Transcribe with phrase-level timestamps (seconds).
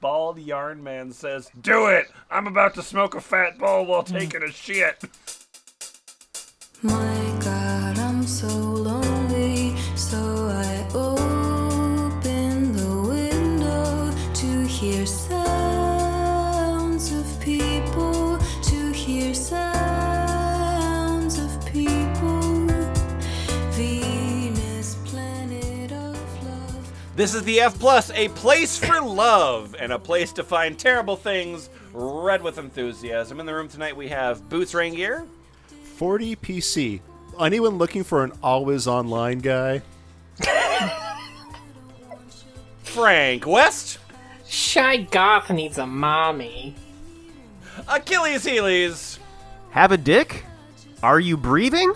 [0.00, 2.06] Bald Yarn Man says, Do it!
[2.30, 5.02] I'm about to smoke a fat bowl while taking a shit.
[6.82, 7.29] My
[27.20, 31.16] This is the F Plus, a place for love and a place to find terrible
[31.16, 33.40] things read with enthusiasm.
[33.40, 35.26] In the room tonight, we have Boots Raingear,
[35.96, 37.00] 40 PC.
[37.38, 39.82] Anyone looking for an always online guy?
[42.84, 43.98] Frank West,
[44.46, 46.74] Shy Goth needs a mommy.
[47.86, 49.18] Achilles Heelies,
[49.72, 50.46] Have a dick?
[51.02, 51.92] Are you breathing?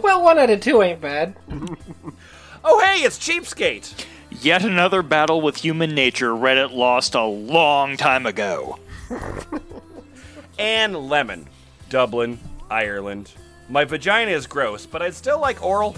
[0.00, 1.34] Well, one out of two ain't bad.
[2.64, 4.06] Oh, hey, it's Cheapskate.
[4.30, 8.78] Yet another battle with human nature Reddit lost a long time ago.
[10.58, 11.48] and Lemon,
[11.90, 12.38] Dublin,
[12.70, 13.32] Ireland.
[13.68, 15.96] My vagina is gross, but I'd still like oral.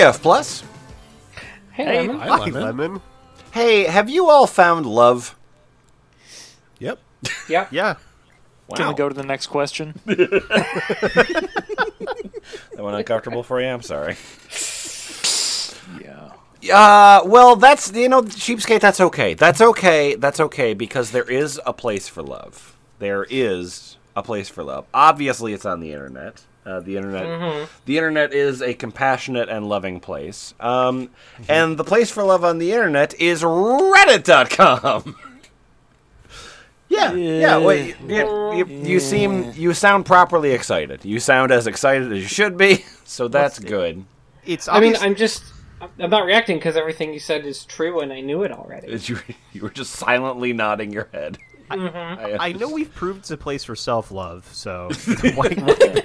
[0.00, 0.64] Hey, F Plus.
[1.72, 2.20] Hey, Lemon.
[2.20, 2.62] Hi, Hi, Lemon.
[2.62, 3.00] Lemon.
[3.52, 5.36] Hey, have you all found love?
[6.78, 6.98] Yep.
[7.50, 7.68] Yep.
[7.70, 7.96] Yeah.
[8.74, 10.00] Can we go to the next question?
[10.06, 11.50] That
[12.78, 13.66] went uncomfortable for you?
[13.68, 14.16] I'm sorry.
[16.00, 16.32] yeah.
[16.74, 18.80] Uh, well, that's you know, cheapskate.
[18.80, 19.34] That's okay.
[19.34, 20.14] That's okay.
[20.14, 22.74] That's okay because there is a place for love.
[23.00, 24.86] There is a place for love.
[24.94, 26.46] Obviously, it's on the internet.
[26.66, 30.52] Uh, the internet, the internet is a compassionate and loving place.
[30.60, 31.10] Um,
[31.48, 35.16] and the place for love on the internet is Reddit.com.
[36.88, 37.58] yeah, yeah.
[37.58, 41.04] Wait, you, you, you seem you sound properly excited.
[41.04, 42.84] You sound as excited as you should be.
[43.10, 44.04] So that's good.
[44.46, 45.42] It's I mean, I'm just.
[45.98, 48.96] I'm not reacting because everything you said is true and I knew it already.
[49.08, 49.18] You
[49.52, 51.36] you were just silently nodding your head.
[51.70, 54.90] I, I know we've proved it's a place for self love, so
[55.34, 56.02] why, why-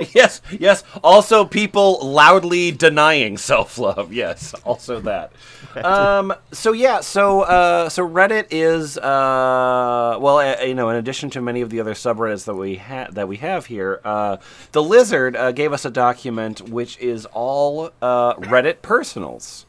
[0.14, 0.82] yes, yes.
[1.02, 4.12] Also, people loudly denying self love.
[4.12, 5.32] Yes, also that.
[5.76, 6.34] Um.
[6.50, 6.98] So yeah.
[7.00, 7.88] So uh.
[7.88, 10.18] So Reddit is uh.
[10.20, 13.06] Well, uh, you know, in addition to many of the other subreddits that we ha-
[13.12, 14.38] that we have here, uh,
[14.72, 19.66] the Lizard uh, gave us a document which is all uh Reddit personals.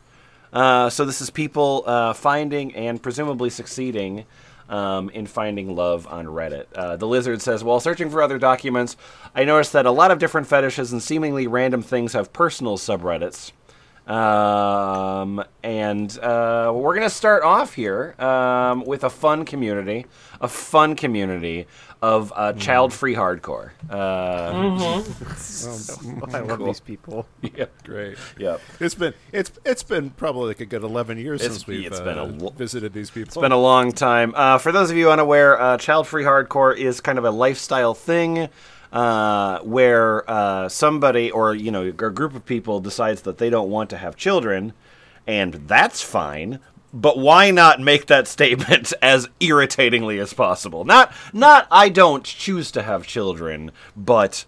[0.52, 4.26] Uh, so this is people uh, finding and presumably succeeding
[4.72, 6.66] um, in finding love on Reddit.
[6.74, 8.96] Uh, the lizard says, while searching for other documents,
[9.36, 13.52] I noticed that a lot of different fetishes and seemingly random things have personal subreddits.
[14.08, 20.06] Um, and uh, we're going to start off here um, with a fun community,
[20.42, 21.68] a fun community
[22.02, 23.72] of uh, child-free hardcore.
[23.90, 25.04] Uh,
[26.36, 27.28] I love these people.
[27.42, 28.18] yeah, Great.
[28.40, 28.58] yeah.
[28.80, 32.00] It's been it's it's been probably like a good 11 years It's- since we've it's
[32.00, 33.28] been a uh, lo- visited these people.
[33.28, 34.34] It's been a long time.
[34.36, 38.50] Uh, for those of you unaware, uh, child-free hardcore is kind of a lifestyle thing
[38.92, 43.70] uh, where uh, somebody or you know a group of people decides that they don't
[43.70, 44.74] want to have children,
[45.26, 46.60] and that's fine.
[46.94, 50.84] But why not make that statement as irritatingly as possible?
[50.84, 54.46] Not not I don't choose to have children, but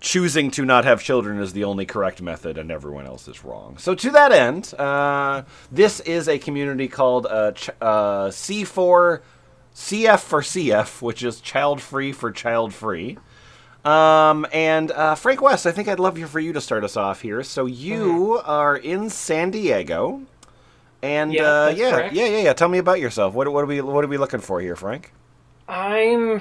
[0.00, 3.76] choosing to not have children is the only correct method and everyone else is wrong.
[3.78, 9.20] So to that end, uh, this is a community called uh, ch- uh, C4
[9.74, 13.18] CF for CF, which is child free for child free.
[13.84, 16.96] Um, and uh, Frank West, I think I'd love you for you to start us
[16.96, 17.42] off here.
[17.42, 20.22] So you are in San Diego,
[21.02, 22.52] and Yeah, uh, yeah, yeah, yeah, yeah.
[22.52, 23.34] Tell me about yourself.
[23.34, 25.12] What, what are we what are we looking for here, Frank?
[25.68, 26.40] I'm.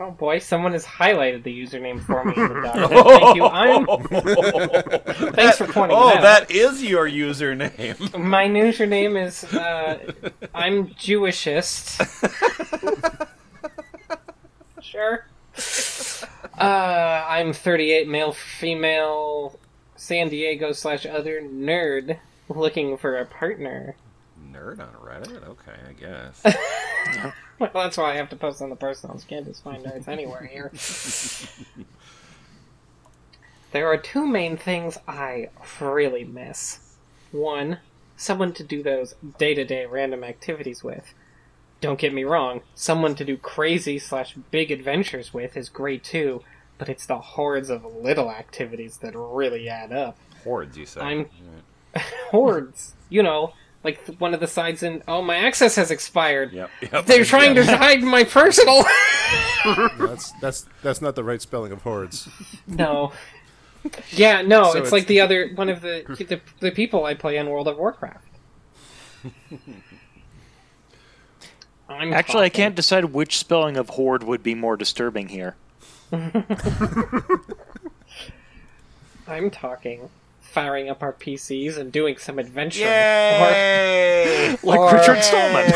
[0.00, 2.90] Oh boy, someone has highlighted the username for me in the document.
[3.06, 3.44] Thank you.
[3.46, 3.86] I'm.
[5.34, 6.22] Thanks for pointing Oh, it out.
[6.22, 8.18] that is your username.
[8.18, 9.44] My username is.
[9.44, 10.12] Uh,
[10.52, 12.00] I'm Jewishist.
[14.82, 15.26] sure.
[16.58, 19.58] Uh, I'm 38, male, female,
[19.96, 22.18] San Diego slash other nerd,
[22.48, 23.96] looking for a partner.
[24.52, 25.46] Nerd on Reddit?
[25.48, 27.34] Okay, I guess.
[27.58, 29.24] Well, that's why I have to post on the personals.
[29.24, 30.72] Can't just find nerds anywhere here.
[33.72, 35.50] there are two main things I
[35.80, 36.96] really miss.
[37.30, 37.78] One,
[38.16, 41.14] someone to do those day to day random activities with.
[41.84, 46.42] Don't get me wrong, someone to do crazy slash big adventures with is great too,
[46.78, 50.16] but it's the hordes of little activities that really add up.
[50.44, 51.02] Hordes, you say?
[51.02, 51.26] I'm
[52.30, 53.52] hordes, you know,
[53.82, 55.02] like th- one of the sides in.
[55.06, 56.54] Oh, my access has expired.
[56.54, 56.70] Yep.
[56.90, 57.66] yep They're trying yep.
[57.66, 58.82] to hide my personal.
[59.98, 62.28] That's that's that's not the right spelling of hordes.
[62.66, 63.12] no.
[64.12, 67.12] Yeah, no, So it's, it's- like the other one of the, the the people I
[67.12, 68.24] play in World of Warcraft.
[71.94, 75.56] I'm Actually, I can't decide which spelling of horde would be more disturbing here.
[79.26, 80.10] I'm talking
[80.40, 82.86] firing up our PCs and doing some adventuring.
[82.88, 84.56] Yay!
[84.62, 85.64] Like Or- Richard Stallman.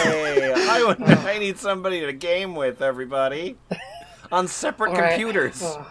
[0.71, 3.57] I, would, I need somebody to game with, everybody.
[4.31, 5.63] On separate Or I- computers.
[5.63, 5.87] Ugh.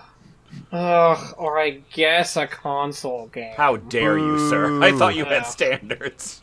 [0.72, 3.54] Ugh, or I guess a console game.
[3.56, 4.82] How dare you, sir?
[4.82, 5.30] I thought you Boo.
[5.32, 6.42] had standards.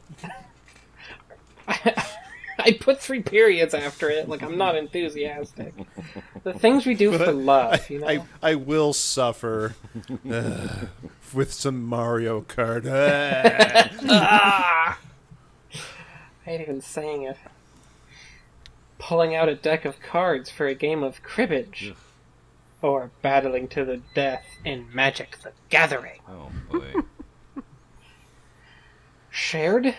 [2.58, 5.74] I put three periods after it, like I'm not enthusiastic.
[6.42, 8.06] The things we do for love, you know.
[8.06, 9.74] I, I will suffer
[10.30, 10.86] uh,
[11.32, 12.84] with some Mario Kart.
[14.06, 14.98] Ah!
[15.72, 15.78] I
[16.44, 17.38] hate even saying it.
[18.98, 21.94] Pulling out a deck of cards for a game of cribbage.
[22.82, 26.20] Or battling to the death in Magic the Gathering.
[26.28, 26.92] Oh, boy.
[29.30, 29.94] Shared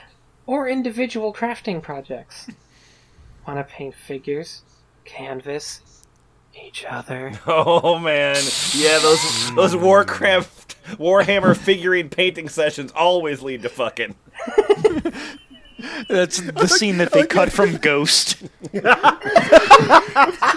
[0.47, 2.47] or individual crafting projects.
[3.47, 4.63] Want to paint figures,
[5.03, 5.81] canvas,
[6.63, 7.31] each other.
[7.47, 8.37] Oh man,
[8.73, 14.15] yeah, those those Warcraft Warhammer figurine painting sessions always lead to fucking.
[16.07, 18.37] That's the scene that they cut from Ghost.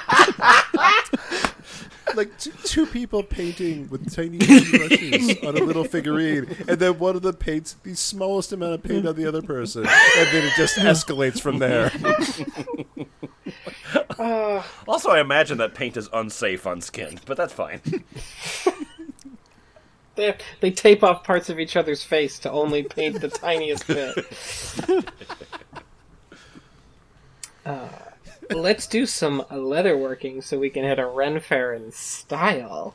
[2.18, 7.16] like t- two people painting with tiny brushes on a little figurine, and then one
[7.16, 10.52] of them paints the smallest amount of paint on the other person, and then it
[10.56, 11.90] just escalates from there.
[14.86, 17.80] Also, I imagine that paint is unsafe on skin, but that's fine.
[20.16, 24.18] They, they tape off parts of each other's face to only paint the tiniest bit.
[27.64, 27.86] Uh,
[28.50, 32.94] let's do some leatherworking so we can hit a Ren Fair in style.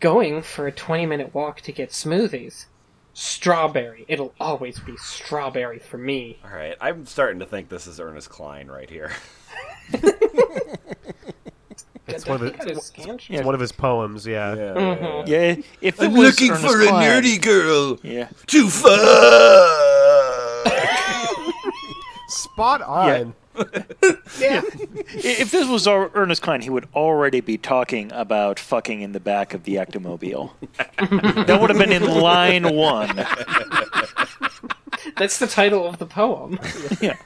[0.00, 2.66] Going for a 20 minute walk to get smoothies.
[3.14, 4.04] Strawberry.
[4.08, 6.38] It'll always be strawberry for me.
[6.44, 9.12] All right, I'm starting to think this is Ernest Cline right here.
[12.08, 13.18] It's one of the- his scan.
[13.30, 14.54] It's one of his poems, yeah.
[14.54, 15.26] Mhm.
[15.28, 18.92] Yeah, if it was Ernest Cline- girl Yeah, to fuck.
[22.28, 23.34] Spot on.
[23.54, 24.62] Yeah.
[25.14, 29.54] if this was Ernest Cline, he would already be talking about fucking in the back
[29.54, 30.52] of the ectomobile.
[31.46, 33.26] that would have been in line one.
[35.16, 36.58] That's the title of the poem.
[37.00, 37.16] Yeah.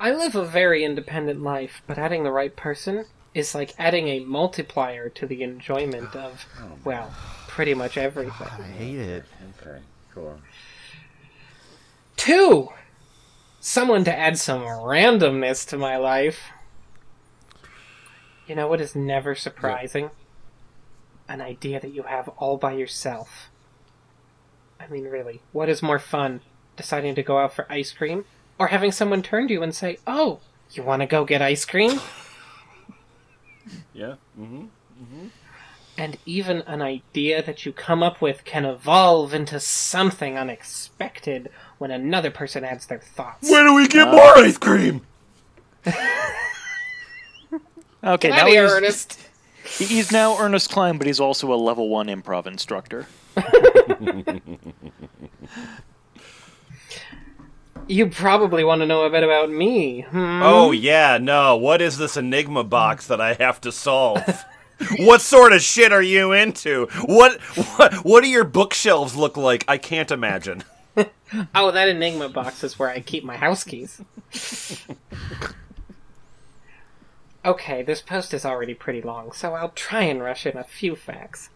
[0.00, 3.04] I live a very independent life, but adding the right person
[3.34, 6.44] is like adding a multiplier to the enjoyment of,
[6.84, 7.14] well,
[7.46, 8.48] pretty much everything.
[8.48, 9.24] I hate it.
[9.60, 9.78] Okay,
[10.12, 10.40] cool.
[12.16, 12.70] Two!
[13.64, 16.50] Someone to add some randomness to my life.
[18.48, 20.10] You know what is never surprising?
[21.28, 23.50] An idea that you have all by yourself.
[24.80, 26.40] I mean, really, what is more fun?
[26.76, 28.24] Deciding to go out for ice cream?
[28.58, 30.40] Or having someone turn to you and say, Oh,
[30.72, 32.00] you want to go get ice cream?
[33.94, 34.14] Yeah.
[34.38, 35.26] Mm-hmm.
[35.96, 41.48] and even an idea that you come up with can evolve into something unexpected
[41.82, 43.50] when another person adds their thoughts.
[43.50, 45.02] Where do we get more ice cream?
[48.04, 49.20] Okay, Get now outta here, he's, Ernest.
[49.78, 53.06] he's now Ernest Cline, but he's also a level one improv instructor.
[57.88, 60.02] You probably want to know a bit about me.
[60.02, 60.40] Hmm?
[60.42, 61.56] Oh yeah, no.
[61.56, 64.44] What is this enigma box that I have to solve?
[64.98, 66.86] what sort of shit are you into?
[67.06, 69.64] What what what do your bookshelves look like?
[69.66, 70.62] I can't imagine.
[71.54, 74.02] Oh, that Enigma box is where I keep my house keys.
[77.44, 80.94] okay, this post is already pretty long, so I'll try and rush in a few
[80.94, 81.48] facts.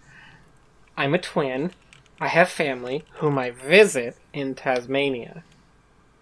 [0.97, 1.73] I'm a twin.
[2.19, 5.45] I have family, whom I visit in Tasmania.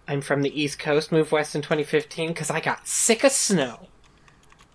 [0.07, 3.87] I'm from the East Coast, moved west in 2015 because I got sick of snow.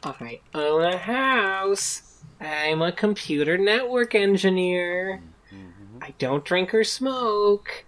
[0.02, 2.22] I own a house.
[2.40, 5.20] I'm a computer network engineer.
[5.52, 5.98] Mm-hmm.
[6.02, 7.84] I don't drink or smoke.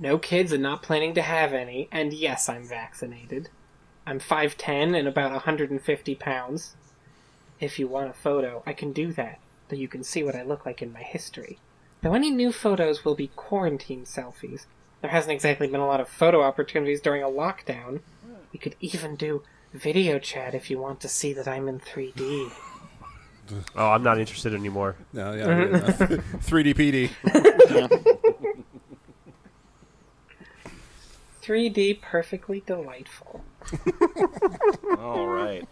[0.00, 3.50] No kids and not planning to have any, and yes, I'm vaccinated.
[4.06, 6.74] I'm 5'10 and about 150 pounds.
[7.60, 9.38] If you want a photo, I can do that,
[9.68, 11.58] though you can see what I look like in my history.
[12.00, 14.64] Though any new photos will be quarantine selfies.
[15.02, 18.00] There hasn't exactly been a lot of photo opportunities during a lockdown.
[18.54, 19.42] We could even do
[19.74, 22.50] video chat if you want to see that I'm in 3D.
[23.76, 24.96] Oh, I'm not interested anymore.
[25.12, 26.14] No, yeah, mm-hmm.
[26.14, 26.18] yeah.
[26.38, 28.16] 3D PD.
[31.50, 33.42] 3D perfectly delightful.
[35.00, 35.66] All right.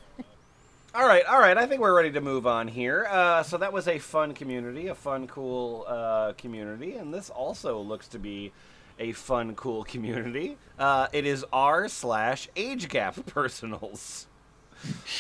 [0.93, 1.57] All right, all right.
[1.57, 3.07] I think we're ready to move on here.
[3.09, 7.79] Uh, so that was a fun community, a fun, cool uh, community, and this also
[7.79, 8.51] looks to be
[8.99, 10.57] a fun, cool community.
[10.81, 14.27] Uh, it is r slash age gap personals.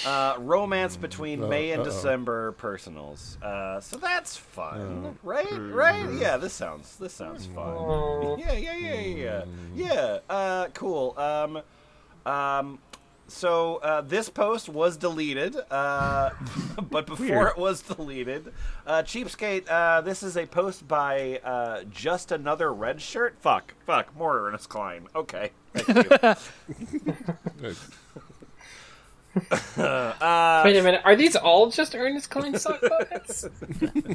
[0.07, 1.87] Uh, romance between May and uh-oh.
[1.87, 3.39] December personals.
[3.43, 5.47] Uh, so that's fun, right?
[5.51, 6.13] Right?
[6.15, 6.37] Yeah.
[6.37, 8.39] This sounds this sounds fun.
[8.39, 9.45] Yeah, yeah, yeah, yeah, yeah.
[9.75, 10.19] Yeah.
[10.29, 11.19] Uh, cool.
[11.19, 11.63] Um,
[12.25, 12.79] um,
[13.29, 16.31] so uh, this post was deleted, uh,
[16.91, 17.49] but before Weird.
[17.51, 18.53] it was deleted,
[18.87, 19.69] uh, cheapskate.
[19.69, 23.37] Uh, this is a post by uh, just another red shirt.
[23.41, 25.09] Fuck, fuck, more Ernest Cline.
[25.15, 26.11] Okay, thank
[27.63, 27.75] you.
[29.79, 33.47] Uh, Wait a minute, are these all just Ernest Cline sock puppets?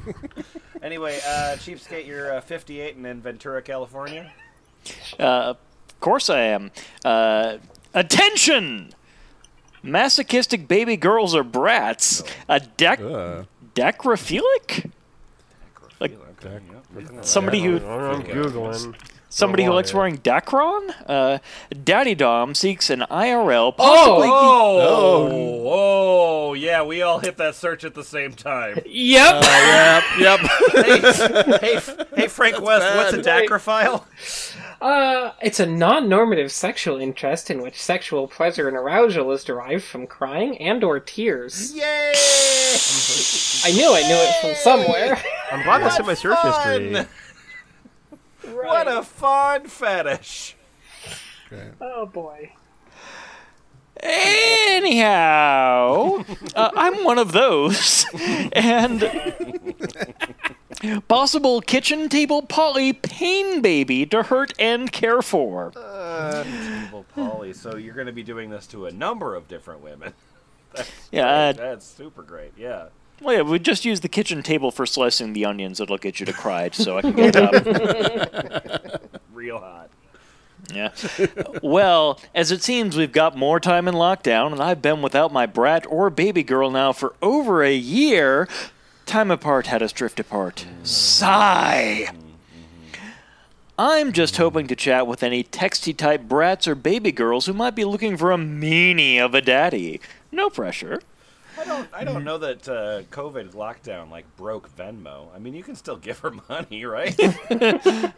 [0.81, 4.31] anyway, uh, cheapskate, you're uh, 58 and in Ventura, California.
[5.19, 5.23] Uh,
[5.55, 6.71] of course I am.
[7.05, 7.57] Uh,
[7.93, 8.93] attention!
[9.81, 12.21] Masochistic baby girls are brats.
[12.49, 14.91] A dec- Uh, decrophilic?
[15.99, 16.59] Like- Okay.
[17.21, 18.95] Somebody who I'm googling.
[19.33, 19.97] Somebody who likes yeah.
[19.97, 20.93] wearing Dacron?
[21.07, 21.39] Uh,
[21.83, 23.71] Daddy Dom seeks an IRL, Oh!
[23.77, 28.77] possibly Oh, oh, yeah, we all hit that search at the same time.
[28.85, 29.43] yep!
[29.43, 30.39] yep, yep.
[30.71, 30.99] hey,
[31.59, 31.79] hey,
[32.15, 33.47] hey, Frank West, what's a bad.
[33.47, 34.03] dacrophile?
[34.79, 40.05] Uh, it's a non-normative sexual interest in which sexual pleasure and arousal is derived from
[40.05, 41.73] crying and or tears.
[41.73, 42.13] Yay!
[43.65, 45.21] I knew I knew it from somewhere.
[45.51, 47.05] I'm glad that's in my search history.
[48.43, 48.55] Fun!
[48.55, 50.55] What a fun fetish.
[51.79, 52.53] Oh boy.
[54.01, 55.05] Anyhow,
[56.55, 58.05] uh, I'm one of those,
[58.51, 59.09] and
[61.07, 65.71] possible kitchen table poly pain baby to hurt and care for.
[66.45, 67.53] Evil Polly.
[67.53, 70.13] So you're going to be doing this to a number of different women.
[71.12, 72.53] Yeah, uh, That's super great.
[72.57, 72.88] Yeah.
[73.22, 75.79] Well, yeah, we just use the kitchen table for slicing the onions.
[75.79, 79.01] It'll get you to cry, so I can get up.
[79.34, 79.89] Real hot.
[80.74, 80.91] Yeah.
[81.62, 85.46] Well, as it seems we've got more time in lockdown, and I've been without my
[85.46, 88.48] brat or baby girl now for over a year.
[89.05, 90.65] Time apart had us drift apart.
[90.84, 92.08] Sigh.
[93.77, 97.75] I'm just hoping to chat with any texty type brats or baby girls who might
[97.75, 100.00] be looking for a meanie of a daddy.
[100.32, 101.01] No pressure.
[101.63, 101.89] I don't.
[101.93, 105.27] I don't know that uh, COVID lockdown like broke Venmo.
[105.36, 107.17] I mean, you can still give her money, right?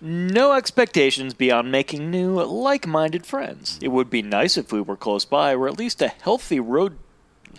[0.00, 3.78] No expectations beyond making new, like minded friends.
[3.82, 6.96] It would be nice if we were close by, or at least a healthy road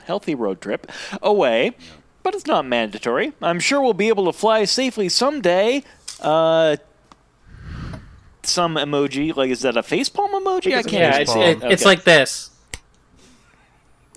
[0.05, 0.91] healthy road trip
[1.21, 1.75] away.
[2.23, 3.33] But it's not mandatory.
[3.41, 5.83] I'm sure we'll be able to fly safely someday.
[6.19, 6.77] Uh
[8.43, 10.73] some emoji, like is that a facepalm emoji?
[10.73, 11.63] I it's can't Yeah, it's, Facepalm.
[11.63, 12.50] it, it's like this.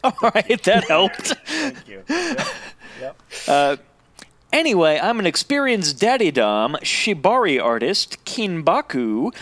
[0.22, 1.34] Alright, that helped.
[1.46, 2.02] Thank you.
[2.08, 2.40] Yep.
[3.00, 3.22] Yep.
[3.48, 3.76] Uh,
[4.52, 9.34] anyway, I'm an experienced daddy dom, shibari artist, kinbaku,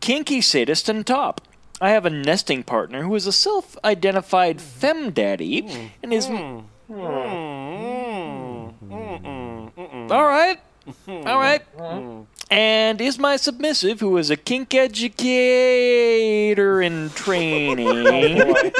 [0.00, 1.42] kinky sadist, and top.
[1.80, 5.86] I have a nesting partner who is a self-identified femme daddy hmm.
[6.02, 6.26] and is.
[6.26, 6.60] Hmm.
[6.88, 6.98] Hmm.
[10.10, 10.58] All right,
[11.08, 11.62] all right,
[12.50, 18.42] and is my submissive who is a kink educator in training.
[18.42, 18.70] Oh,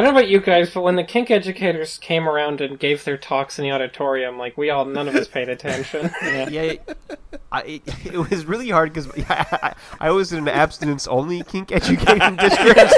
[0.00, 3.04] I don't know about you guys, but when the kink educators came around and gave
[3.04, 6.10] their talks in the auditorium, like we all, none of us paid attention.
[6.22, 6.76] Yeah,
[7.52, 9.46] I, it, it was really hard because I,
[10.00, 12.94] I, I was in an abstinence-only kink education district.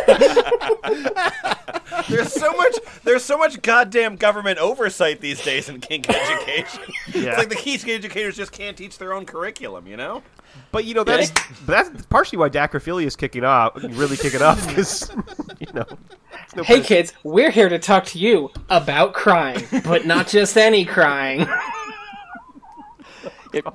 [2.09, 2.77] There's so much.
[3.03, 6.85] There's so much goddamn government oversight these days in kink education.
[7.13, 7.31] Yeah.
[7.31, 9.89] It's like the kink educators just can't teach their own curriculum.
[9.89, 10.23] You know?
[10.71, 11.31] But you know that's
[11.67, 15.11] but that's partially why dacrophilia is kicking off, really kicking off because
[15.59, 15.87] you know.
[16.53, 20.57] It's no hey kids, we're here to talk to you about crying, but not just
[20.57, 21.47] any crying.
[23.55, 23.67] It-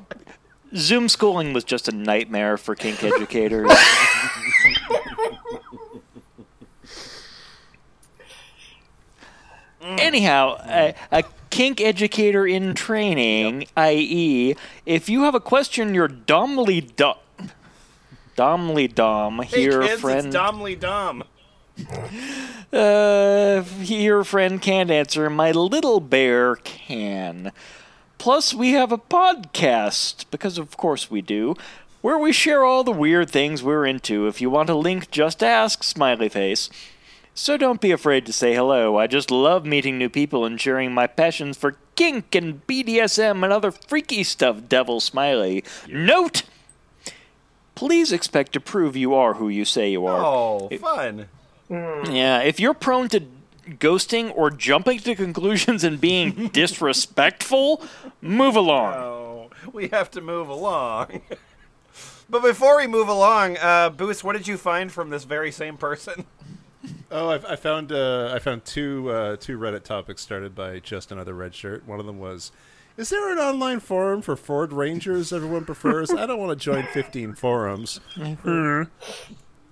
[0.76, 3.70] Zoom schooling was just a nightmare for kink educators.
[9.82, 14.56] Anyhow, a, a kink educator in training, i.e.,
[14.86, 17.18] if you have a question, you're dumbly dumb.
[18.36, 20.28] Dumbly dumb, Hey here, kids, friend.
[20.28, 21.24] it's Domly Dom.
[22.74, 25.30] Uh, your friend can't answer.
[25.30, 27.54] My little bear can.
[28.18, 31.56] Plus, we have a podcast, because of course we do,
[32.02, 34.28] where we share all the weird things we're into.
[34.28, 36.70] If you want a link, just ask, smiley face.
[37.34, 38.98] So don't be afraid to say hello.
[38.98, 43.54] I just love meeting new people and sharing my passions for kink and BDSM and
[43.54, 45.64] other freaky stuff, devil smiley.
[45.88, 46.44] Note!
[47.76, 50.22] Please expect to prove you are who you say you are.
[50.26, 51.28] Oh, fun.
[51.70, 53.24] Yeah, if you're prone to
[53.70, 57.84] ghosting or jumping to conclusions and being disrespectful,
[58.22, 58.94] move along.
[58.96, 61.22] Oh, we have to move along.
[62.30, 65.78] but before we move along, uh, Boots, what did you find from this very same
[65.78, 66.26] person?
[67.10, 71.12] Oh, I, I found uh, I found two uh, two Reddit topics started by just
[71.12, 71.86] another red shirt.
[71.88, 72.52] One of them was,
[72.98, 76.12] "Is there an online forum for Ford Rangers everyone prefers?
[76.12, 78.00] I don't want to join 15 forums."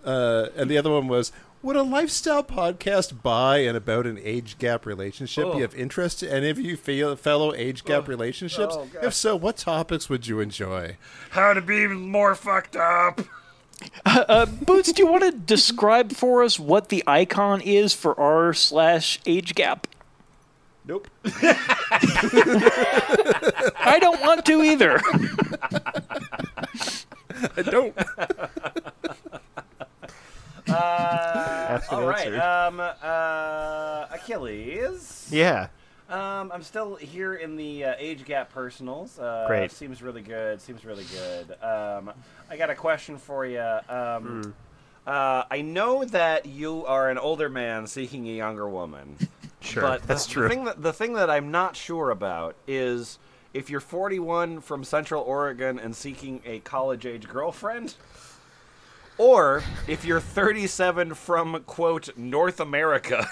[0.06, 1.32] uh, and the other one was,
[1.66, 5.66] "Would a lifestyle podcast by and about an age gap relationship be Oh.
[5.66, 8.76] of interest to any of you fellow age gap relationships?
[8.78, 10.98] Oh, if so, what topics would you enjoy?"
[11.32, 13.22] How to be more fucked up.
[14.06, 18.54] Uh, Boots, do you want to describe for us what the icon is for r
[18.54, 19.88] slash age gap?
[20.88, 21.08] Nope.
[23.82, 25.02] I don't want to either.
[27.58, 27.96] I don't.
[31.92, 35.28] All right, um, uh, Achilles.
[35.32, 35.68] yeah.
[36.08, 39.18] Um, I'm still here in the uh, age gap personals.
[39.18, 39.72] Uh, Great.
[39.72, 40.62] Seems really good.
[40.62, 41.52] Seems really good.
[41.64, 42.12] Um,
[42.50, 43.60] I got a question for you.
[43.90, 44.50] Um, Hmm.
[45.08, 49.18] uh, I know that you are an older man seeking a younger woman.
[49.62, 49.82] Sure.
[49.82, 50.44] but that's the, true.
[50.44, 53.18] The thing, that, the thing that I'm not sure about is
[53.52, 57.96] if you're 41 from Central Oregon and seeking a college age girlfriend,
[59.18, 63.28] or if you're 37 from, quote, North America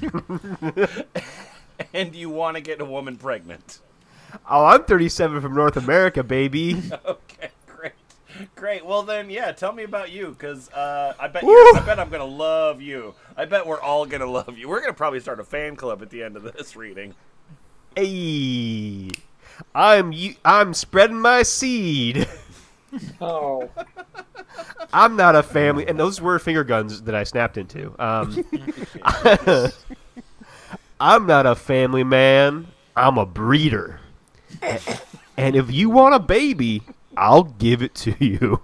[1.94, 3.80] and you want to get a woman pregnant.
[4.50, 6.82] oh, I'm 37 from North America, baby.
[7.06, 7.92] Okay, great.
[8.54, 8.86] Great.
[8.86, 9.52] Well then, yeah.
[9.52, 13.14] Tell me about you, because uh, I bet you, I bet I'm gonna love you.
[13.36, 14.68] I bet we're all gonna love you.
[14.68, 17.14] We're gonna probably start a fan club at the end of this reading.
[17.96, 19.10] hey,
[19.74, 20.34] I'm you.
[20.44, 22.26] I'm spreading my seed.
[23.20, 23.70] Oh,
[24.92, 27.94] I'm not a family, and those were finger guns that I snapped into.
[27.98, 28.44] Um,
[31.00, 32.68] I'm not a family man.
[32.94, 34.00] I'm a breeder.
[35.36, 36.82] And if you want a baby,
[37.16, 38.60] I'll give it to you.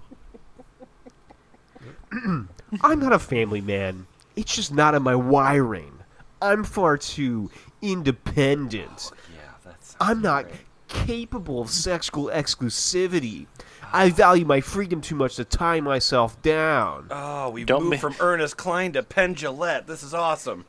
[2.11, 4.07] I'm not a family man.
[4.35, 5.99] It's just not in my wiring.
[6.41, 7.49] I'm far too
[7.81, 9.11] independent.
[9.35, 9.95] Yeah, that's.
[9.99, 10.45] I'm not
[10.87, 13.47] capable of sexual exclusivity.
[13.91, 17.07] I value my freedom too much to tie myself down.
[17.11, 19.85] Oh, we Don't moved ma- from Ernest Cline to Penn Jillette.
[19.87, 20.65] This is awesome.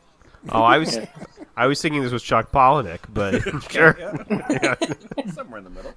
[0.51, 0.99] Oh, I was,
[1.57, 3.97] I was thinking this was Chuck Palahniuk, but sure,
[4.51, 4.75] Yeah.
[5.33, 5.93] Somewhere in the middle.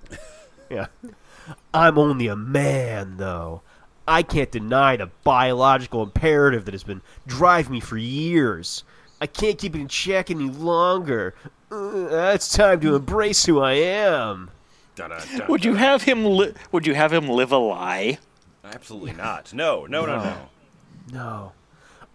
[0.69, 0.87] yeah.
[1.73, 3.61] I'm only a man, though.
[4.07, 8.83] I can't deny the biological imperative that has been driving me for years.
[9.21, 11.35] I can't keep it in check any longer.
[11.71, 14.51] Uh, it's time to embrace who I am.
[14.95, 15.47] Dun-dun-dun.
[15.47, 16.25] Would you have him?
[16.25, 18.19] Li- would you have him live a lie?
[18.63, 19.53] Absolutely not.
[19.53, 20.35] No, no, no, no.
[21.11, 21.51] No.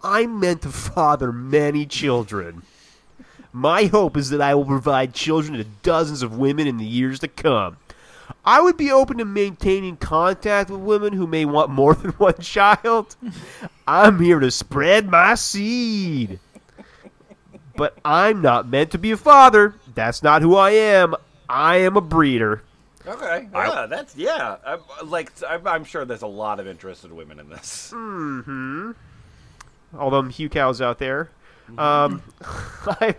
[0.02, 2.62] I'm meant to father many children.
[3.52, 7.18] My hope is that I will provide children to dozens of women in the years
[7.20, 7.78] to come.
[8.44, 12.38] I would be open to maintaining contact with women who may want more than one
[12.40, 13.16] child.
[13.86, 16.38] I'm here to spread my seed.
[17.76, 19.74] But I'm not meant to be a father.
[19.94, 21.14] That's not who I am.
[21.48, 22.62] I am a breeder.
[23.08, 23.48] Okay.
[23.54, 24.56] Yeah, that's yeah.
[24.66, 27.90] I, like I'm, I'm sure there's a lot of interested women in this.
[27.94, 28.92] Hmm.
[29.98, 31.30] all them Hugh cows out there.
[31.76, 33.14] Um, I,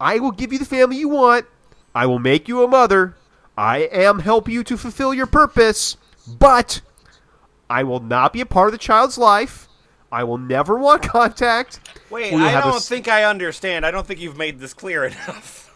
[0.00, 1.46] I will give you the family you want.
[1.94, 3.14] I will make you a mother.
[3.56, 6.80] I am help you to fulfill your purpose, but
[7.68, 9.68] I will not be a part of the child's life.
[10.10, 11.80] I will never want contact.
[12.10, 13.84] Wait, We will I have a don't s- think I understand.
[13.86, 15.68] I don't think you've made this clear enough.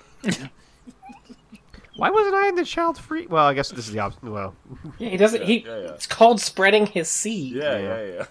[1.97, 3.27] Why wasn't I in the child's free?
[3.27, 4.25] Well, I guess this is the opposite.
[4.25, 4.55] Well,
[4.99, 5.43] yeah, he doesn't.
[5.45, 5.59] he.
[5.67, 5.89] yeah, yeah.
[5.93, 7.55] It's called spreading his seed.
[7.55, 8.25] Yeah, yeah, yeah.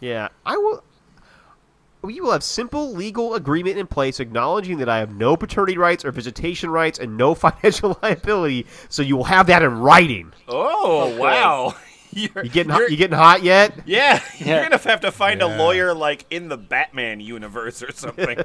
[0.00, 0.82] yeah, I will.
[2.00, 6.04] We will have simple legal agreement in place acknowledging that I have no paternity rights
[6.04, 8.66] or visitation rights and no financial liability.
[8.88, 10.32] So you will have that in writing.
[10.46, 11.74] Oh, wow.
[12.12, 13.80] You're, You getting hot, you're- you getting hot yet?
[13.84, 14.46] yeah, Yeah.
[14.54, 18.38] you're gonna have to find a lawyer like in the Batman universe or something.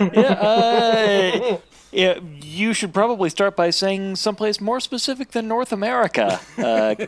[0.00, 1.58] Yeah, uh,
[1.92, 2.18] yeah.
[2.40, 6.40] You should probably start by saying someplace more specific than North America.
[6.58, 6.94] Uh,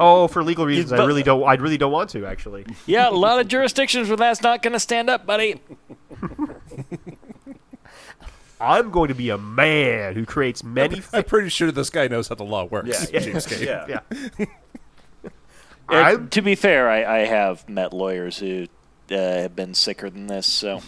[0.00, 1.42] Oh, for legal reasons, I really don't.
[1.42, 2.64] I really don't want to actually.
[2.86, 5.60] yeah, a lot of jurisdictions where that's not going to stand up, buddy.
[8.60, 11.02] I'm going to be a man who creates many.
[11.12, 13.10] I'm pretty sure this guy knows how the law works.
[13.12, 13.20] Yeah.
[13.20, 13.64] Cheapskate.
[13.64, 14.00] Yeah.
[14.08, 14.46] yeah.
[15.88, 18.66] I'm to be fair, I, I have met lawyers who
[19.12, 20.82] uh, have been sicker than this, so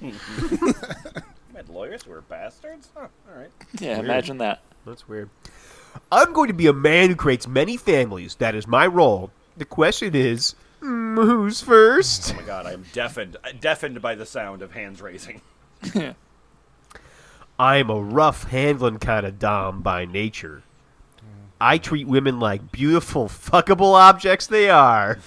[0.00, 2.88] Met lawyers who are bastards?
[2.94, 3.50] Huh, all right.
[3.80, 4.62] yeah, imagine that.
[4.86, 5.30] That's weird.
[6.10, 8.34] I'm going to be a man who creates many families.
[8.36, 9.30] That is my role.
[9.56, 12.34] The question is, mm, who's first?
[12.34, 13.36] Oh my god, I am deafened.
[13.60, 15.40] Deafened by the sound of hands raising.
[17.58, 20.62] I'm a rough handling kind of dom by nature.
[21.60, 25.18] I treat women like beautiful, fuckable objects they are.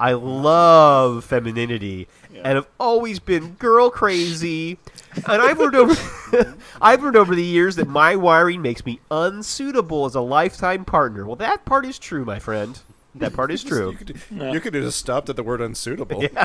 [0.00, 4.78] I love femininity and have always been girl crazy.
[5.16, 10.04] And I've learned over I've learned over the years that my wiring makes me unsuitable
[10.04, 11.26] as a lifetime partner.
[11.26, 12.78] Well, that part is true, my friend.
[13.16, 13.90] That part is true.
[13.90, 14.20] You could,
[14.54, 16.24] you could have just stopped at the word unsuitable.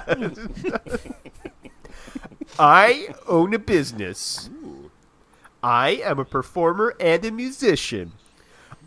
[2.60, 4.50] I own a business.
[5.62, 8.14] I am a performer and a musician.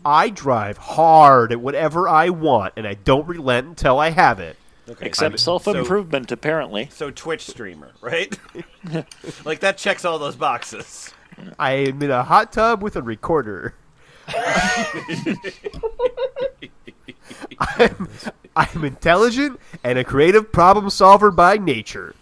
[0.05, 4.55] I drive hard at whatever I want, and I don't relent until I have it.
[4.89, 5.05] Okay.
[5.05, 6.87] Except self improvement, apparently.
[6.91, 8.37] So Twitch streamer, right?
[9.45, 11.13] like that checks all those boxes.
[11.59, 13.75] I am in a hot tub with a recorder.
[17.59, 18.09] I'm,
[18.55, 22.15] I'm intelligent and a creative problem solver by nature.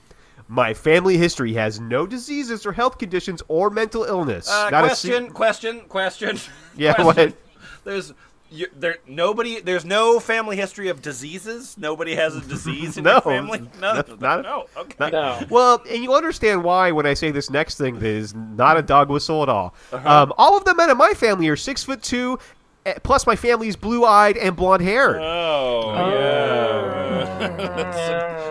[0.47, 4.49] My family history has no diseases or health conditions or mental illness.
[4.49, 6.39] Uh, Not a se- question, question, question.
[6.77, 7.31] Yeah, question.
[7.31, 7.37] what?
[7.85, 8.13] There's
[8.51, 9.59] you, there nobody.
[9.61, 11.77] There's no family history of diseases.
[11.77, 13.59] Nobody has a disease in No, your family.
[13.79, 14.65] No, not- not- no.
[14.77, 14.95] Okay.
[14.99, 15.43] not- No.
[15.49, 18.81] Well, and you'll understand why when I say this next thing that is not a
[18.81, 19.73] dog whistle at all.
[19.93, 22.37] Um, all of the men in my family are six foot two,
[22.85, 25.17] eh, plus my family's blue eyed and blonde haired.
[25.17, 27.91] oh yeah.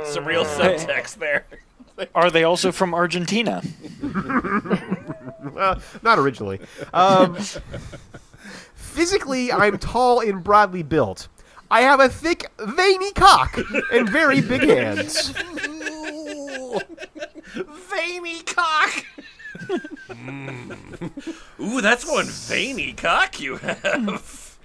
[0.04, 1.44] some, some real subtext there.
[2.14, 3.62] Are they also from Argentina?
[5.56, 6.60] Uh, not originally.
[6.92, 7.36] Um,
[8.94, 11.28] physically, I'm tall and broadly built.
[11.70, 13.59] I have a thick, veiny cock
[13.92, 15.30] and very big hands.
[17.54, 19.04] Veiny cock.
[20.11, 20.76] Mm.
[21.61, 24.57] Ooh, that's one veiny cock you have.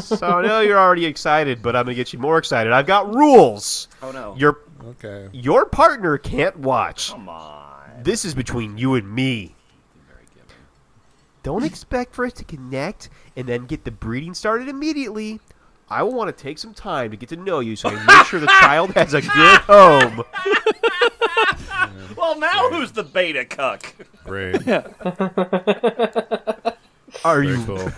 [0.00, 2.72] So I know you're already excited, but I'm gonna get you more excited.
[2.72, 3.88] I've got rules.
[4.02, 4.34] Oh no.
[4.38, 5.28] Your Okay.
[5.32, 7.10] your partner can't watch.
[7.10, 8.02] Come on.
[8.02, 9.53] This is between you and me.
[11.44, 15.38] Don't expect for us to connect and then get the breeding started immediately.
[15.88, 18.26] I will want to take some time to get to know you so I make
[18.26, 20.24] sure the child has a good home.
[22.16, 23.92] Well, now who's the beta cuck?
[24.24, 24.66] Great.
[27.24, 27.90] Are Very you cool.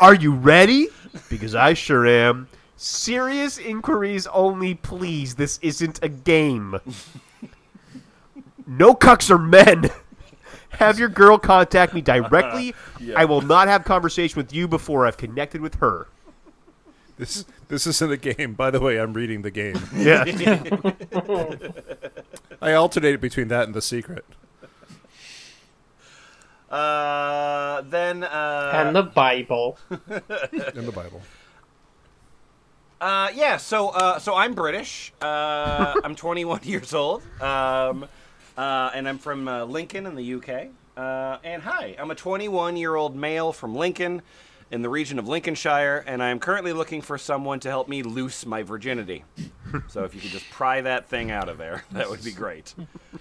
[0.00, 0.88] are you ready?
[1.30, 2.48] Because I sure am.
[2.76, 5.36] Serious inquiries only, please.
[5.36, 6.80] This isn't a game.
[8.66, 9.90] No cucks are men.
[10.78, 12.74] Have your girl contact me directly.
[13.16, 16.08] I will not have conversation with you before I've connected with her.
[17.16, 18.54] This this isn't a game.
[18.54, 19.80] By the way, I'm reading the game.
[19.94, 20.24] Yeah.
[22.62, 24.24] I alternated between that and the secret.
[26.70, 29.78] Uh, then uh, and the Bible.
[29.90, 31.22] In the Bible.
[33.00, 35.12] Uh, yeah, so uh, so I'm British.
[35.20, 38.06] Uh, I'm 21 years old, um,
[38.56, 40.68] uh, and I'm from uh, Lincoln in the UK.
[40.96, 44.22] Uh, and hi, I'm a 21 year old male from Lincoln,
[44.70, 48.02] in the region of Lincolnshire, and I am currently looking for someone to help me
[48.02, 49.24] loose my virginity.
[49.88, 52.74] So if you could just pry that thing out of there, that would be great.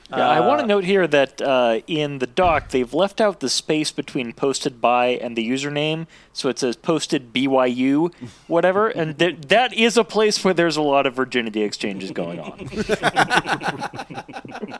[0.10, 3.50] Yeah, I want to note here that uh, in the doc they've left out the
[3.50, 8.14] space between posted by and the username, so it says posted BYU,
[8.48, 12.40] whatever, and th- that is a place where there's a lot of virginity exchanges going
[12.40, 12.68] on.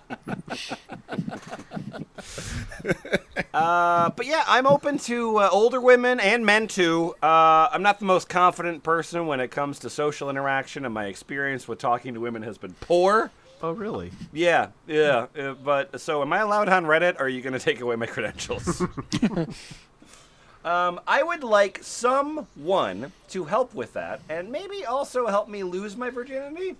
[3.54, 7.14] Uh, but yeah, I'm open to uh, older women and men too.
[7.22, 11.06] Uh, I'm not the most confident person when it comes to social interaction, and my
[11.06, 13.32] experience with talking to women has been poor.
[13.62, 14.12] oh, really?
[14.32, 15.28] Yeah, yeah.
[15.38, 17.20] Uh, but so, am I allowed on Reddit?
[17.20, 18.82] Or are you going to take away my credentials?
[20.66, 25.96] um, I would like someone to help with that, and maybe also help me lose
[25.96, 26.76] my virginity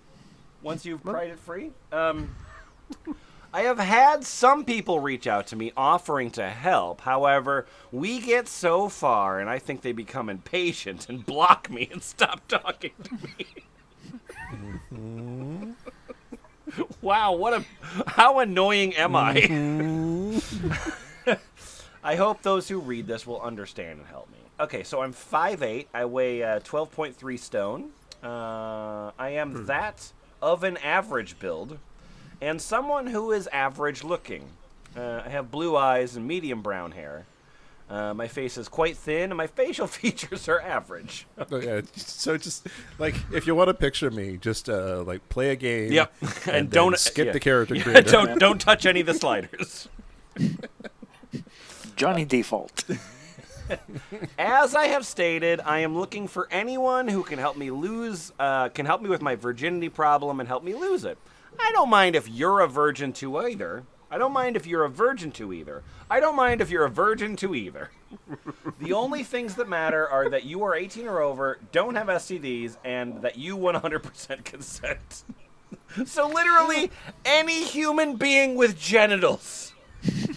[0.62, 1.70] once you've pried it free.
[1.92, 2.34] Um,
[3.52, 7.02] I have had some people reach out to me offering to help.
[7.02, 12.02] However, we get so far, and I think they become impatient and block me and
[12.02, 13.46] stop talking to me.
[17.00, 17.64] wow, what a
[18.06, 20.40] how annoying am I?
[22.04, 24.38] I hope those who read this will understand and help me.
[24.60, 25.86] Okay, so I'm 5'8".
[25.94, 27.90] I weigh uh, 12.3 stone.
[28.22, 31.78] Uh, I am that of an average build,
[32.40, 34.48] and someone who is average looking.
[34.96, 37.26] Uh, I have blue eyes and medium brown hair.
[37.88, 41.26] Uh, my face is quite thin, and my facial features are average.
[41.50, 42.66] Oh, yeah, so just
[42.98, 45.92] like if you want to picture me, just uh, like play a game.
[45.92, 46.14] Yep,
[46.46, 47.32] and, and, don't skip yeah.
[47.32, 48.10] the character Yeah, creator.
[48.10, 49.88] don't don't touch any of the sliders.
[51.96, 52.84] Johnny Default.
[54.38, 58.68] As I have stated, I am looking for anyone who can help me lose, uh,
[58.70, 61.18] can help me with my virginity problem and help me lose it.
[61.58, 63.84] I don't mind if you're a virgin too either.
[64.14, 65.82] I don't mind if you're a virgin to either.
[66.08, 67.90] I don't mind if you're a virgin to either.
[68.78, 72.76] the only things that matter are that you are 18 or over, don't have STDs,
[72.84, 75.24] and that you 100% consent.
[76.06, 76.92] so literally,
[77.24, 79.72] any human being with genitals.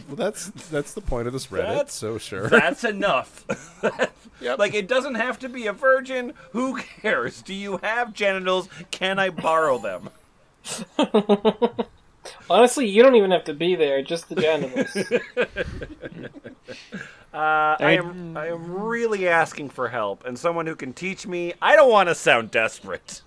[0.07, 1.67] Well, that's that's the point of this Reddit.
[1.67, 2.47] That's- so sure.
[2.47, 3.45] That's enough.
[4.39, 4.59] Yep.
[4.59, 6.33] Like it doesn't have to be a virgin.
[6.51, 7.41] Who cares?
[7.41, 8.69] Do you have genitals?
[8.91, 10.09] Can I borrow them?
[12.49, 14.97] Honestly, you don't even have to be there, just the genitals.
[17.33, 21.53] Uh, I am I am really asking for help and someone who can teach me.
[21.61, 23.21] I don't want to sound desperate.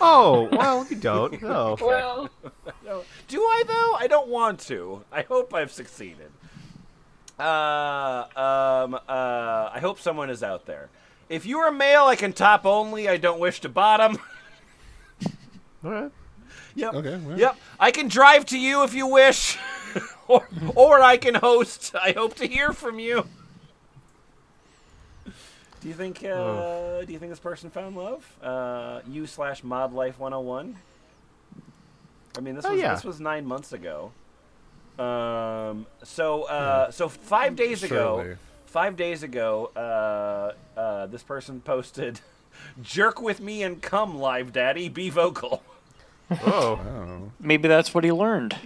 [0.00, 1.40] Oh, well, you don't.
[1.40, 1.76] No.
[1.80, 2.28] well,
[3.28, 3.96] Do I though?
[4.00, 5.04] I don't want to.
[5.12, 6.32] I hope I've succeeded.
[7.38, 10.88] Uh, um, uh, I hope someone is out there.
[11.28, 13.08] If you are male, I can top only.
[13.08, 14.18] I don't wish to bottom.
[15.84, 16.12] All right.
[16.74, 16.94] Yep.
[16.94, 17.38] Okay, well.
[17.38, 17.56] Yep.
[17.78, 19.58] I can drive to you if you wish,
[20.28, 21.94] or or I can host.
[21.94, 23.26] I hope to hear from you.
[25.80, 26.22] Do you think?
[26.24, 28.24] Uh, Do you think this person found love?
[28.42, 30.76] Uh, you slash mod life one hundred one.
[32.38, 32.94] I mean, this Oh, was yeah.
[32.94, 34.12] this was nine months ago.
[34.98, 35.86] Um.
[36.04, 36.90] So uh.
[36.90, 38.20] So five days ago.
[38.22, 38.36] Surely.
[38.66, 39.70] Five days ago.
[39.76, 40.52] Uh.
[40.78, 41.06] Uh.
[41.06, 42.20] This person posted,
[42.82, 44.88] "Jerk with me and come, live daddy.
[44.88, 45.62] Be vocal."
[46.44, 46.80] Oh.
[46.80, 47.32] Oh.
[47.40, 48.56] Maybe that's what he learned.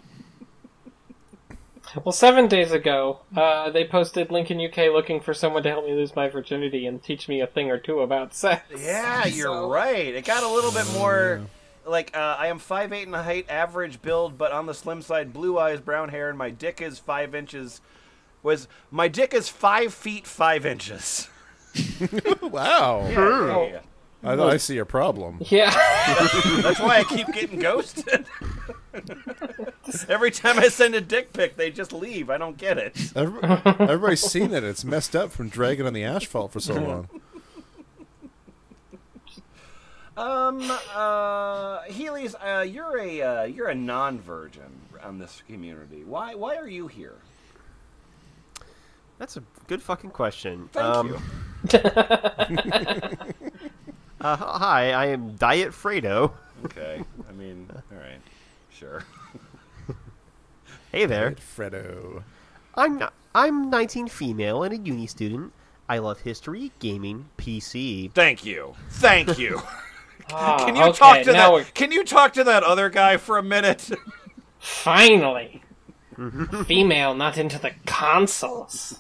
[2.05, 5.93] well, seven days ago, uh, they posted Lincoln UK looking for someone to help me
[5.93, 8.65] lose my virginity and teach me a thing or two about sex.
[8.79, 10.15] Yeah, you're So- right.
[10.15, 11.43] It got a little bit more
[11.87, 15.33] like uh, I am five eight in height, average build, but on the slim side,
[15.33, 17.81] blue eyes, brown hair, and my dick is five inches.
[18.43, 21.29] Was my dick is five feet five inches?
[22.43, 23.07] Wow.
[23.09, 23.81] Yeah.
[24.25, 25.39] I, I see a problem.
[25.41, 25.71] Yeah.
[26.63, 28.27] That's why I keep getting ghosted.
[30.09, 32.29] Every time I send a dick pic, they just leave.
[32.31, 32.97] I don't get it.
[33.15, 34.65] Every- Everybody's seen it.
[34.65, 37.09] It's messed up from dragging on the asphalt for so long.
[40.17, 40.63] Um,
[40.95, 46.05] uh, Heelies, uh, you're a uh, you're a non-virgin on this community.
[46.05, 47.17] Why why are you here?
[49.19, 50.71] That's a good fucking question.
[50.73, 51.19] Thank Um, you.
[54.21, 56.33] Uh, hi, I am Diet Fredo.
[56.65, 57.03] Okay.
[57.29, 58.21] I mean, all right,
[58.71, 59.05] sure.
[60.93, 61.33] Hey there.
[61.33, 62.23] Fredo.
[62.75, 65.53] I'm not, I'm 19 female and a uni student.
[65.91, 68.13] I love history, gaming, PC.
[68.13, 68.75] Thank you.
[68.91, 69.61] Thank you.
[70.33, 71.53] Ah, Can you okay, talk to that?
[71.53, 73.89] we're Can you talk to that other guy for a minute?
[74.59, 75.63] finally
[76.65, 78.99] female, not into the consoles.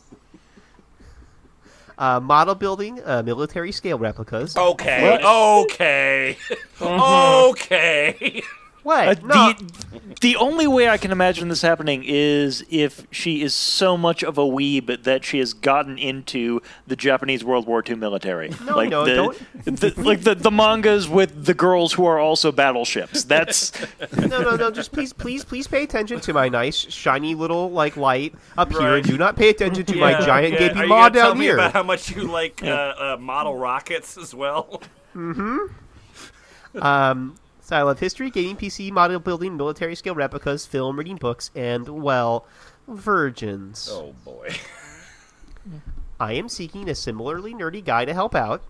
[1.98, 4.56] Uh, model building, uh, military scale replicas.
[4.56, 5.18] Okay.
[5.24, 6.36] Okay.
[6.80, 8.42] okay.
[8.86, 9.08] What?
[9.24, 13.52] Uh, no, the, the only way I can imagine this happening is if she is
[13.52, 17.96] so much of a weeb that she has gotten into the Japanese World War II
[17.96, 18.50] military.
[18.64, 22.20] No, like no, the, don't- the- like the, the mangas with the girls who are
[22.20, 23.24] also battleships.
[23.24, 23.72] That's
[24.16, 24.70] no, no, no.
[24.70, 28.80] Just please, please, please pay attention to my nice, shiny little like light up here,
[28.82, 28.94] Right.
[28.98, 30.58] and do not pay attention to my giant yeah.
[30.60, 31.54] gaping Are maw gonna tell down me here.
[31.54, 34.80] about how much you like uh, uh, model rockets as well?
[35.12, 35.58] Hmm.
[36.80, 41.50] Um, so I love history, gaming, PC, model building, military scale replicas, film, reading books,
[41.52, 42.46] and well,
[42.86, 43.88] virgins.
[43.90, 44.54] Oh boy.
[46.20, 48.62] I am seeking a similarly nerdy guy to help out.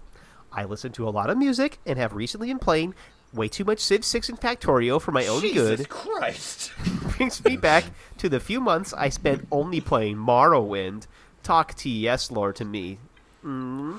[0.50, 2.94] I listen to a lot of music and have recently been playing
[3.34, 5.52] way too much Civ 6 and Factorio for my own good.
[5.52, 5.88] Jesus good.
[5.90, 6.72] Christ.
[7.18, 7.84] Brings me back
[8.16, 11.06] to the few months I spent only playing Morrowind.
[11.42, 12.96] Talk TES lore to me.
[13.44, 13.98] Mm.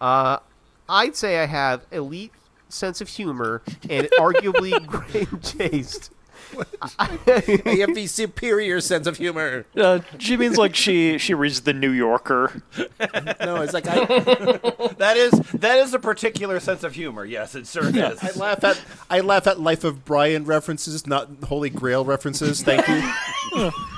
[0.00, 0.38] Uh,
[0.88, 2.32] I'd say I have elite
[2.72, 6.10] sense of humor and arguably great taste.
[6.98, 7.06] I
[7.78, 9.66] have the superior sense of humor.
[9.76, 12.62] uh, she means like she she reads the New Yorker.
[13.40, 14.04] No, it's like I,
[14.98, 17.24] That is that is a particular sense of humor.
[17.24, 18.22] Yes, it sure is.
[18.22, 22.62] I laugh at I laugh at Life of Brian references, not Holy Grail references.
[22.62, 23.70] Thank you.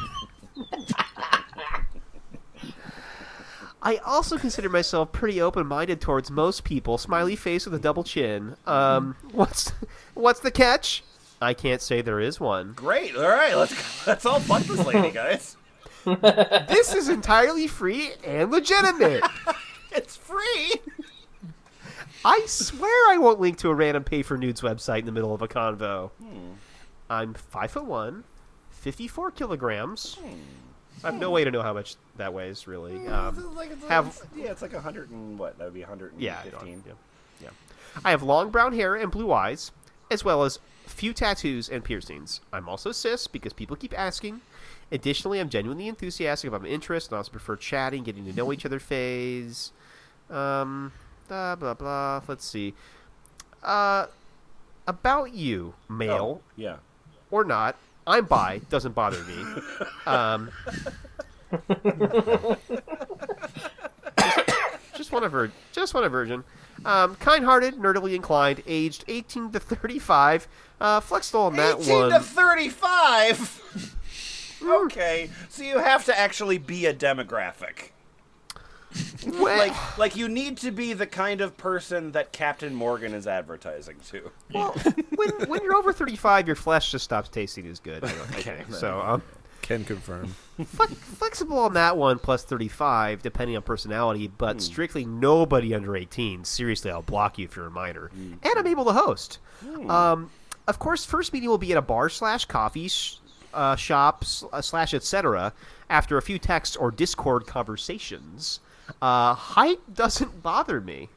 [3.85, 6.99] I also consider myself pretty open-minded towards most people.
[6.99, 8.55] Smiley face with a double chin.
[8.65, 9.73] Um, what's
[10.15, 11.03] what's the catch?
[11.41, 12.73] I can't say there is one.
[12.75, 13.17] Great.
[13.17, 15.57] All right, let's let's all fuck this lady, guys.
[16.05, 19.23] this is entirely free and legitimate.
[19.91, 20.75] It's free.
[22.25, 25.35] I swear I won't link to a random pay for nudes website in the middle
[25.35, 26.11] of a convo.
[27.11, 28.25] I'm five foot one,
[28.71, 30.19] 54 kilograms.
[31.05, 33.07] I have no way to know how much that weighs, really.
[33.09, 35.59] Um, like, it's, have- it's- yeah, it's like a hundred and what?
[35.59, 36.77] That would be a hundred and yeah, I yeah,
[37.43, 37.49] yeah.
[38.05, 39.71] I have long brown hair and blue eyes,
[40.11, 42.41] as well as few tattoos and piercings.
[42.53, 44.41] I'm also cis because people keep asking.
[44.91, 48.67] Additionally, I'm genuinely enthusiastic about my interests and also prefer chatting, getting to know each
[48.67, 49.73] other phase.
[50.31, 50.93] Um,
[51.29, 52.21] blah blah blah.
[52.29, 52.75] Let's see.
[53.63, 54.07] Uh,
[54.87, 56.77] about you, male Oh, yeah.
[57.31, 58.61] or not, I'm bi.
[58.71, 59.45] Doesn't bother me.
[60.07, 60.51] Um,
[64.97, 66.45] just want a vir- just want a virgin.
[66.85, 70.49] Um, kind-hearted, nerdily inclined, aged 18 to 35.
[70.81, 72.11] Uh, flexible on that Eighteen one.
[72.11, 73.61] to thirty-five.
[74.65, 77.91] okay, so you have to actually be a demographic.
[79.27, 83.27] Well, Like, like you need to be the kind of person that Captain Morgan is
[83.29, 84.31] advertising to.
[84.53, 84.73] well,
[85.15, 88.03] when, when you're over 35, your flesh just stops tasting as good.
[88.33, 88.79] okay, don't I.
[88.79, 89.23] So um,
[89.63, 90.35] Can confirm.
[90.65, 96.45] flexible on that one, plus 35, depending on personality, but strictly nobody under 18.
[96.45, 98.11] Seriously, I'll block you if you're a minor.
[98.15, 99.39] And I'm able to host.
[99.89, 100.31] Um,
[100.67, 103.17] of course, first meeting will be at a bar slash coffee sh-
[103.55, 105.53] uh, shop uh, slash etc.
[105.89, 108.59] After a few texts or Discord conversations.
[109.01, 111.09] Uh, height doesn't bother me.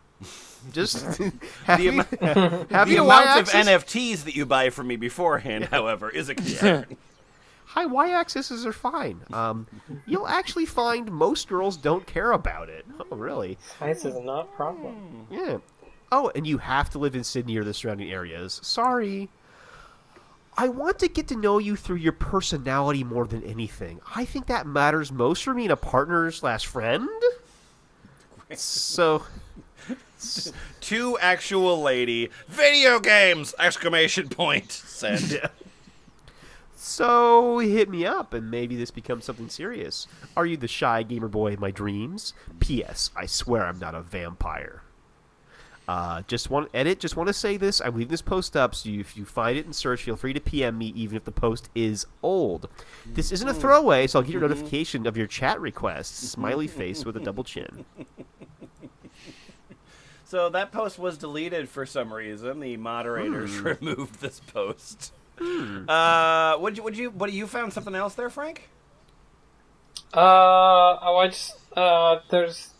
[0.72, 1.20] Just
[1.66, 3.54] happy, amo- happy The to amount of y-axis.
[3.54, 6.98] NFTs that you buy from me beforehand, however, is a concern.
[7.66, 9.22] High y-axes are fine.
[9.34, 9.68] Um,
[10.08, 12.86] you'll actually find most girls don't care about it.
[13.12, 13.58] Oh, really?
[13.80, 15.28] Size is not a problem.
[15.30, 15.58] Yeah.
[16.12, 18.60] Oh, and you have to live in Sydney or the surrounding areas.
[18.64, 19.30] Sorry.
[20.58, 24.00] I want to get to know you through your personality more than anything.
[24.16, 27.10] I think that matters most for me in a partner slash friend.
[28.54, 29.24] So,
[30.82, 33.56] to actual lady, video games!
[33.58, 34.72] Exclamation point.
[34.72, 35.42] Send.
[36.76, 40.08] so hit me up, and maybe this becomes something serious.
[40.38, 42.34] Are you the shy gamer boy of my dreams?
[42.60, 43.10] P.S.
[43.16, 44.84] I swear I'm not a vampire.
[45.88, 47.00] Uh, just want edit.
[47.00, 47.80] Just want to say this.
[47.80, 50.34] I'm leaving this post up, so you, if you find it in search, feel free
[50.34, 52.68] to PM me, even if the post is old.
[53.06, 56.30] This isn't a throwaway, so I'll get your notification of your chat requests.
[56.30, 57.86] Smiley face with a double chin.
[60.28, 62.60] So that post was deleted for some reason.
[62.60, 65.14] The moderators removed this post.
[65.40, 66.84] Uh, would you?
[66.84, 67.12] Would you?
[67.12, 68.68] What you found something else there, Frank?
[70.14, 70.20] Uh,
[71.02, 72.74] oh, I just, uh, there's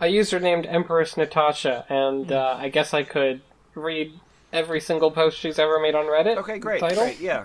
[0.00, 3.42] a user named Empress Natasha, and uh, I guess I could
[3.74, 4.18] read
[4.52, 6.36] every single post she's ever made on Reddit.
[6.38, 7.04] Okay, great, Title?
[7.04, 7.44] great, yeah.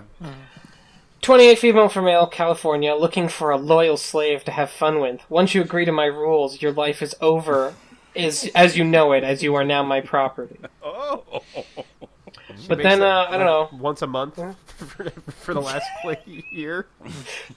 [1.22, 5.20] 28 female for male, California, looking for a loyal slave to have fun with.
[5.28, 7.74] Once you agree to my rules, your life is over,
[8.14, 10.58] is as you know it, as you are now my property.
[10.98, 11.42] Oh,
[12.68, 13.68] But then, uh, I don't know.
[13.78, 14.36] Once a month
[14.76, 16.86] for, for the last like, year.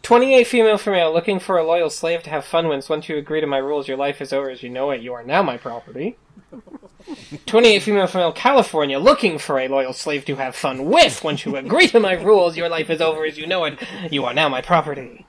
[0.04, 2.90] 28 female for male, looking for a loyal slave to have fun with.
[2.90, 5.02] Once you agree to my rules, your life is over as you know it.
[5.02, 6.18] You are now my property.
[7.46, 11.24] 28 female for male, California, looking for a loyal slave to have fun with.
[11.24, 13.80] Once you agree to my rules, your life is over as you know it.
[14.12, 15.26] You are now my property.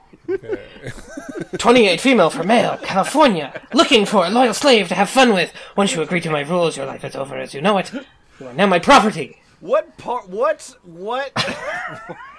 [1.58, 5.52] 28 female for male, California, looking for a loyal slave to have fun with.
[5.76, 7.92] Once you agree to my rules, your life is over as you know it.
[8.38, 9.39] You are now my property.
[9.60, 10.28] What part?
[10.28, 10.76] What?
[10.82, 11.32] What?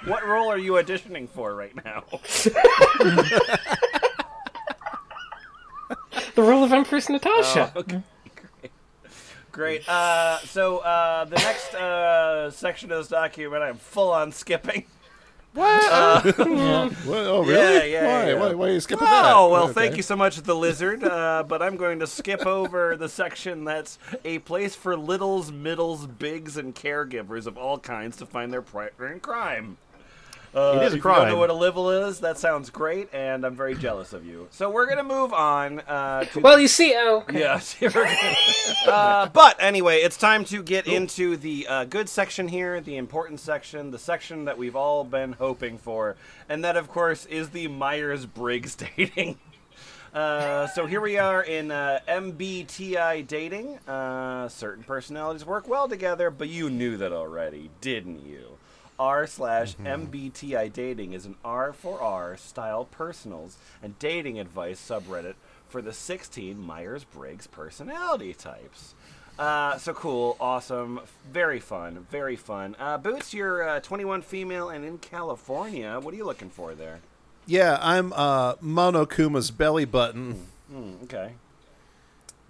[0.05, 2.03] what role are you auditioning for right now?
[6.35, 7.73] The role of Empress Natasha.
[7.75, 8.01] Okay,
[8.61, 8.71] great.
[9.51, 9.89] Great.
[9.89, 14.85] Uh, so uh, the next uh, section of this document, I'm full on skipping.
[15.53, 15.91] What?
[15.91, 17.91] Oh, really?
[17.91, 18.29] Yeah, yeah, why?
[18.29, 18.39] yeah.
[18.39, 18.53] Why?
[18.53, 19.33] Why are you skipping that?
[19.35, 19.73] Oh well, Okay.
[19.73, 21.03] thank you so much, thelizzerd.
[21.03, 26.07] Uh, but I'm going to skip over the section that's a place for littles, middles,
[26.07, 29.77] bigs, and caregivers of all kinds to find their partner in crime.
[30.53, 33.07] Uh, It is a if you don't know what a livel is, that sounds great,
[33.13, 34.47] and I'm very jealous of you.
[34.51, 35.79] So we're gonna move on.
[35.81, 37.71] Uh, to Well, you see, oh, Yes.
[37.79, 37.91] here
[38.87, 43.39] uh, but anyway, it's time to get into the uh, good section here, the important
[43.39, 46.17] section, the section that we've all been hoping for,
[46.49, 49.37] and that, of course, is the Myers Briggs dating.
[50.13, 53.77] Uh, so here we are in uh, MBTI dating.
[53.87, 58.50] Uh, certain personalities work well together, but you knew that already, didn't you?
[59.01, 65.33] R slash MBTI dating is an R for R style personals and dating advice subreddit
[65.67, 68.93] for the 16 Myers Briggs personality types.
[69.39, 70.99] Uh, so cool, awesome,
[71.31, 72.75] very fun, very fun.
[72.79, 75.99] Uh, Boots, you're uh, 21 female and in California.
[75.99, 76.99] What are you looking for there?
[77.47, 80.45] Yeah, I'm uh, Monokuma's belly button.
[80.71, 81.31] Hmm, okay,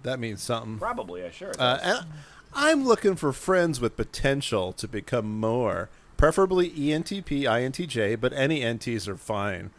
[0.02, 0.78] That means something.
[0.78, 1.24] probably.
[1.24, 1.52] I sure.
[1.58, 2.06] Uh, and
[2.52, 5.88] I'm looking for friends with potential to become more,
[6.22, 9.72] preferably ENTP, INTJ, but any NTs are fine.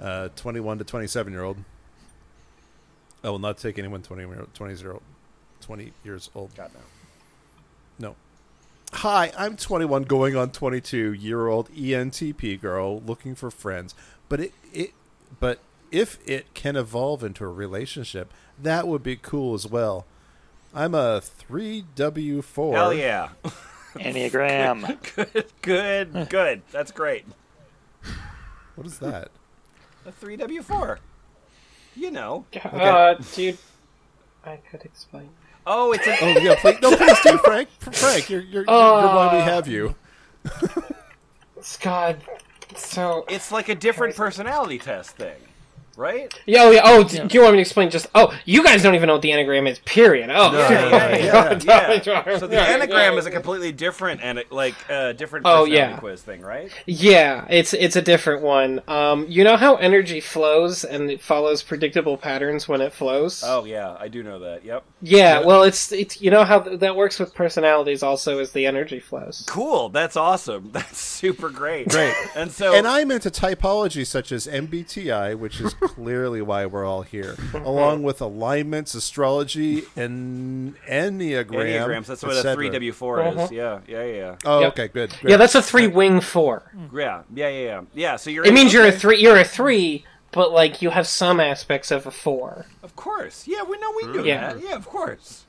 [0.00, 1.56] Uh, 21 to 27 year old.
[3.24, 5.02] I will not take anyone 20, year- 20, zero,
[5.60, 6.54] 20 years old.
[6.54, 6.70] God
[7.98, 8.10] no.
[8.10, 8.16] No.
[8.92, 13.96] Hi, I'm 21 going on 22 year old ENTP girl looking for friends.
[14.28, 14.92] But it, it
[15.40, 15.58] but
[15.90, 20.06] if it can evolve into a relationship, that would be cool as well.
[20.72, 22.72] I'm a 3W4.
[22.72, 23.30] Hell yeah.
[23.98, 24.96] Enneagram.
[25.32, 26.28] good, good.
[26.28, 26.62] Good.
[26.70, 27.24] That's great.
[28.74, 29.30] What is that?
[30.06, 30.98] A 3W4.
[31.96, 32.44] You know.
[32.64, 33.58] Uh, dude,
[34.44, 35.30] I could explain.
[35.66, 36.16] Oh, it's an.
[36.22, 37.68] Oh yeah, please, no, please do, Frank.
[37.80, 39.94] Frank, you're you're, you're, you're why we have you.
[41.60, 42.16] Scott,
[42.76, 45.36] so It's like a different personality test thing,
[45.98, 46.32] right?
[46.46, 46.80] Yeah, oh, yeah.
[46.84, 47.90] Oh, d- do you want me to explain?
[47.90, 49.78] Just oh, you guys don't even know what the enneagram is.
[49.80, 50.30] Period.
[50.32, 50.70] Oh, Yeah,
[51.16, 52.38] yeah, yeah, yeah.
[52.38, 53.18] So the Yeah, enneagram yeah.
[53.18, 55.98] is a completely different and like uh, different Oh, yeah.
[55.98, 56.70] quiz thing, right?
[56.86, 58.80] Yeah, it's it's a different one.
[58.88, 63.42] Um, you know how energy flows and it follows predictable patterns when it flows.
[63.44, 64.64] Oh yeah, I do know that.
[64.64, 64.84] Yep.
[65.02, 65.40] yeah.
[65.44, 69.00] Well, it's it's you know how th- that works with personalities also as the energy
[69.00, 69.44] flows.
[69.48, 69.88] Cool.
[69.88, 70.70] That's awesome.
[70.72, 71.88] That's super great.
[71.88, 72.14] Great.
[72.36, 77.02] And so And I'm into typology such as MBTI, which is clearly why we're all
[77.02, 81.46] here, along with alignments, astrology, and enneagram.
[81.48, 82.06] enneagrams.
[82.06, 83.36] That's what a three W four is.
[83.36, 83.48] Uh-huh.
[83.50, 84.72] Yeah, yeah, yeah, Oh, Yep.
[84.72, 85.10] okay, good.
[85.20, 85.30] great.
[85.30, 86.70] Yeah, that's a three wing four.
[86.92, 87.80] yeah, yeah, yeah, yeah.
[87.94, 88.16] Yeah.
[88.16, 88.44] So you're.
[88.46, 89.20] It means you're a three.
[89.20, 92.66] You're a three, but like you have some aspects of a four.
[92.82, 93.46] Of course.
[93.46, 94.52] Yeah, we know we do Yeah.
[94.54, 94.62] that.
[94.62, 95.44] Yeah, of course.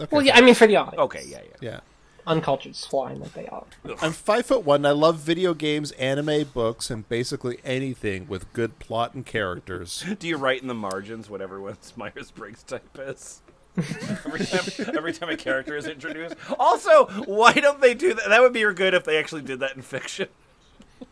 [0.00, 1.24] Okay, Well, yeah, I mean for the audience, Okay.
[1.26, 1.70] Yeah, yeah.
[1.70, 1.80] yeah.
[2.26, 3.64] Uncultured swine that they are.
[4.02, 4.84] I'm five foot one.
[4.84, 10.04] I love video games, anime, books, and basically anything with good plot and characters.
[10.18, 13.42] Do you write in the margins what everyone's Myers Briggs type is?
[14.24, 16.34] every time, every time a character is introduced.
[16.58, 18.28] Also, why don't they do that?
[18.30, 20.28] That would be good if they actually did that in fiction.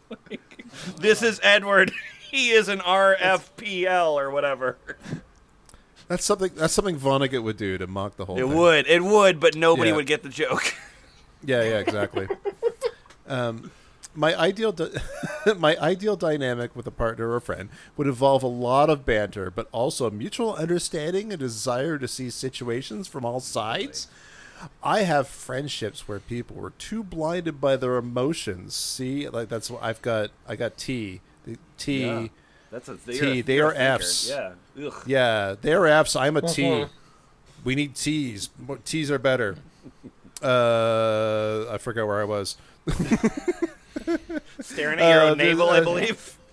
[0.08, 0.64] Like,
[0.98, 1.92] this is Edward.
[2.30, 4.78] He is an RFPL or whatever.
[6.08, 6.52] That's something.
[6.54, 8.36] That's something Vonnegut would do to mock the whole.
[8.38, 8.54] It thing.
[8.56, 8.86] would.
[8.86, 9.96] It would, but nobody Yeah.
[9.96, 10.74] would get the joke.
[11.46, 12.28] Yeah, yeah, exactly.
[13.26, 13.70] um,
[14.14, 14.90] my ideal, di-
[15.56, 19.68] my ideal dynamic with a partner or friend would involve a lot of banter, but
[19.72, 24.06] also mutual understanding and desire to see situations from all sides.
[24.82, 28.74] I have friendships where people were too blinded by their emotions.
[28.74, 30.30] See, like that's what I've got.
[30.48, 31.20] I got T.
[31.44, 32.02] The T.
[32.02, 32.20] Yeah.
[32.20, 32.28] Yeah.
[32.70, 34.02] That's a T, you're a- they you're a are thinker.
[34.04, 34.30] Fs.
[34.30, 34.86] Yeah.
[34.86, 35.58] Ugh.
[35.60, 36.16] they're Fs.
[36.16, 36.62] I'm a T.
[36.62, 36.88] Mhm.
[37.64, 38.48] We need T's.
[38.84, 39.56] T's are better.
[40.44, 42.56] Uh, I forgot where I was.
[44.60, 46.36] Staring at your Uh, own navel, I believe.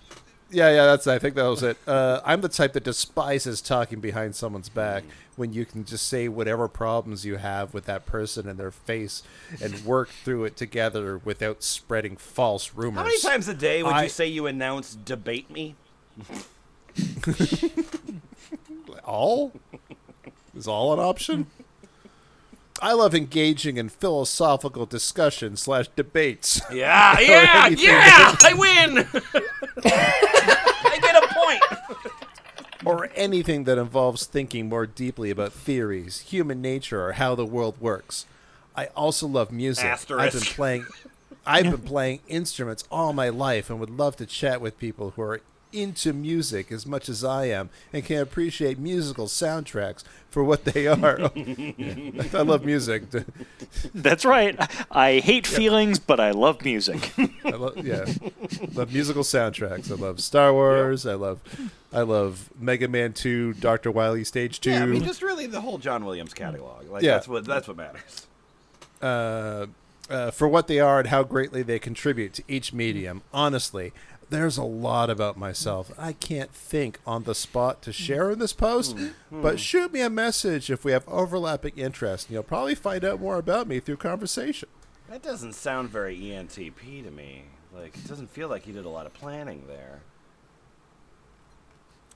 [0.54, 1.08] Yeah, yeah, that's.
[1.08, 1.78] I think that was it.
[1.88, 5.06] Uh, I'm the type that despises talking behind someone's back
[5.38, 9.24] when you can just say whatever problems you have with that person in their face
[9.64, 12.98] and work through it together without spreading false rumors.
[13.00, 15.76] How many times a day would I- you say you announce debate me?
[19.06, 19.54] All
[20.54, 21.48] is all an option.
[22.82, 26.62] I love engaging in philosophical discussion slash debates.
[26.72, 28.36] Yeah, yeah, yeah!
[28.44, 29.08] I win!
[29.84, 31.64] I get a point!
[32.86, 37.80] or anything that involves thinking more deeply about theories, human nature, or how the world
[37.80, 38.26] works.
[38.76, 39.86] I also love music.
[39.86, 40.86] I've been playing
[41.46, 45.22] I've been playing instruments all my life and would love to chat with people who
[45.24, 45.42] are
[45.74, 50.88] into music as much as I am and can appreciate musical soundtracks for what they
[50.88, 51.32] are.
[51.36, 53.04] Yeah, I love music.
[53.94, 54.56] That's right.
[54.92, 57.12] I hate feelings, but I love music.
[57.46, 58.06] I love, yeah,
[58.74, 59.92] love musical soundtracks.
[59.92, 61.06] I love Star Wars.
[61.06, 61.40] I love,
[61.92, 64.72] I love Mega Man Two, Doctor Wily Stage Two.
[64.72, 66.90] Yeah, I mean, just really the whole John Williams catalog.
[66.90, 67.14] Like, Yeah.
[67.16, 68.28] that's what that's what matters.
[69.02, 69.66] uh,
[70.10, 73.22] uh, for what they are and how greatly they contribute to each medium.
[73.34, 73.94] Honestly,
[74.32, 78.54] there's a lot about myself I can't think on the spot to share in this
[78.54, 78.98] post,
[79.30, 83.20] but shoot me a message if we have overlapping interests, and you'll probably find out
[83.20, 84.70] more about me through conversation.
[85.10, 87.44] That doesn't sound very ENTP to me.
[87.74, 90.00] Like, it doesn't feel like you did a lot of planning there.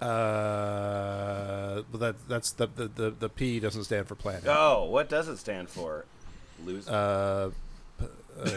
[0.02, 4.44] Uh, but that that's the, the the the P doesn't stand for planning.
[4.48, 6.06] Oh, what does it stand for?
[6.66, 6.88] Lose.
[6.88, 7.52] Uh,
[7.98, 8.06] p-
[8.44, 8.50] uh,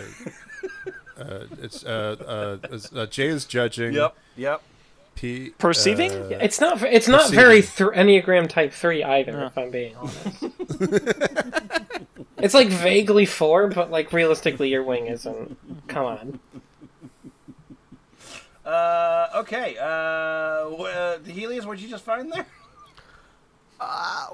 [1.18, 3.92] uh, it's uh, uh, it's, uh, J is judging.
[3.94, 4.62] yep, yep.
[5.14, 6.12] P Perceiving?
[6.12, 6.80] uh, It's not.
[6.82, 7.40] It's not Perceiving.
[7.40, 9.44] very th- Enneagram Type Three either.
[9.44, 10.44] If I'm being honest.
[12.40, 15.56] It's like vaguely four, but like realistically, your wing isn't.
[15.88, 16.40] Come on.
[18.64, 19.76] Uh, okay.
[19.80, 22.46] Uh, wh- uh, Heelies, what'd you just find there?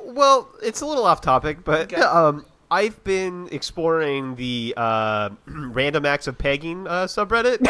[0.05, 2.03] Well, it's a little off topic, but Okay.
[2.03, 7.59] um, I've been exploring the uh, random acts of pegging uh, subreddit.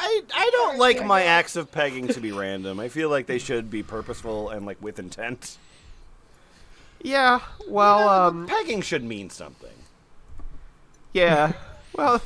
[0.00, 2.78] I, I don't like my acts of pegging to be random.
[2.80, 5.58] I feel like they should be purposeful and like with intent.
[7.02, 9.74] yeah, well, um, Pegging should mean something.
[11.12, 11.52] yeah,
[11.98, 12.22] well,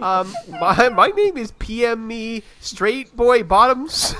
[0.00, 4.14] um, my my name is PM Me Straight Boy Bottoms.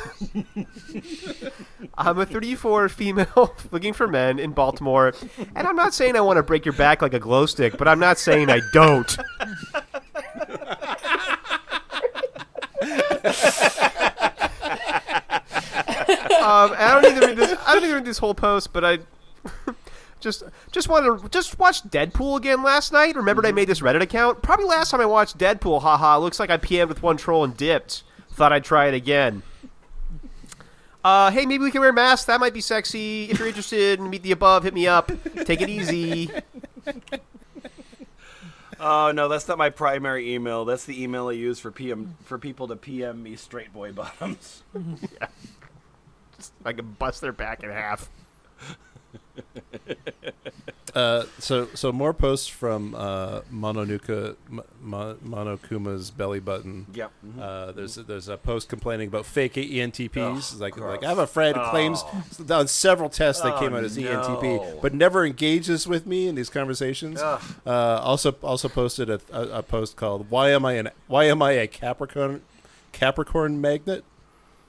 [1.98, 5.12] I'm a 34 female looking for men in Baltimore,
[5.54, 7.88] and I'm not saying I want to break your back like a glow stick, but
[7.88, 9.18] I'm not saying I don't.
[16.42, 17.58] um, I don't need to read this.
[17.66, 19.00] I don't need to read this whole post, but I
[20.22, 23.16] just just wanted to just watch Deadpool again last night.
[23.16, 24.42] Remembered I made this Reddit account.
[24.42, 25.82] Probably last time I watched Deadpool.
[25.82, 26.18] Haha.
[26.18, 28.04] Looks like I PM'd with one troll and dipped.
[28.30, 29.42] Thought I'd try it again.
[31.04, 32.26] Uh, hey, maybe we can wear masks.
[32.26, 33.28] That might be sexy.
[33.28, 35.10] If you're interested in meet the above, hit me up.
[35.44, 36.30] Take it easy.
[38.84, 40.64] Oh no, that's not my primary email.
[40.64, 44.64] That's the email I use for PM for people to PM me straight boy bottoms.
[46.64, 48.10] I can bust their back in half.
[50.94, 56.84] Uh, so so more posts from uh, Mononuka Mo- Mo- Monokuma's belly button.
[56.92, 57.10] Yep.
[57.40, 60.52] Uh, there's there's a post complaining about fake ENTPs.
[60.54, 60.96] Ugh, like gross.
[60.96, 62.04] like I have a friend who claims
[62.50, 64.06] on several tests that came Oh, out as no.
[64.06, 67.22] ENTP, but never engages with me in these conversations.
[67.22, 71.40] Uh, also also posted a, a, a post called "Why am I an Why am
[71.40, 72.42] I a Capricorn
[72.92, 74.04] Capricorn magnet?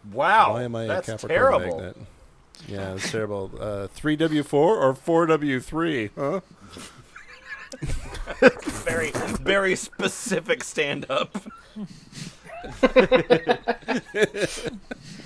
[0.09, 1.77] Wow, Why am I that's a Capricorn terrible.
[1.79, 1.97] magnet?"
[2.67, 3.51] Yeah, it's terrible.
[3.59, 6.39] Uh, 3W4 or 4W3, huh?
[8.85, 9.11] Very
[9.41, 11.35] very specific stand up.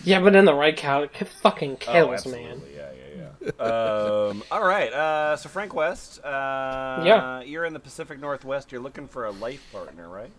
[0.04, 1.12] Yeah, but in the right cow, it
[1.42, 2.62] fucking Oh, kills, man.
[2.74, 3.28] Yeah, yeah,
[3.60, 3.64] yeah.
[3.64, 4.92] um, all right.
[4.94, 6.24] Uh, so Frank West.
[6.24, 7.42] Uh, Yeah.
[7.42, 8.72] You're in the Pacific Northwest.
[8.72, 10.32] You're looking for a life partner, right?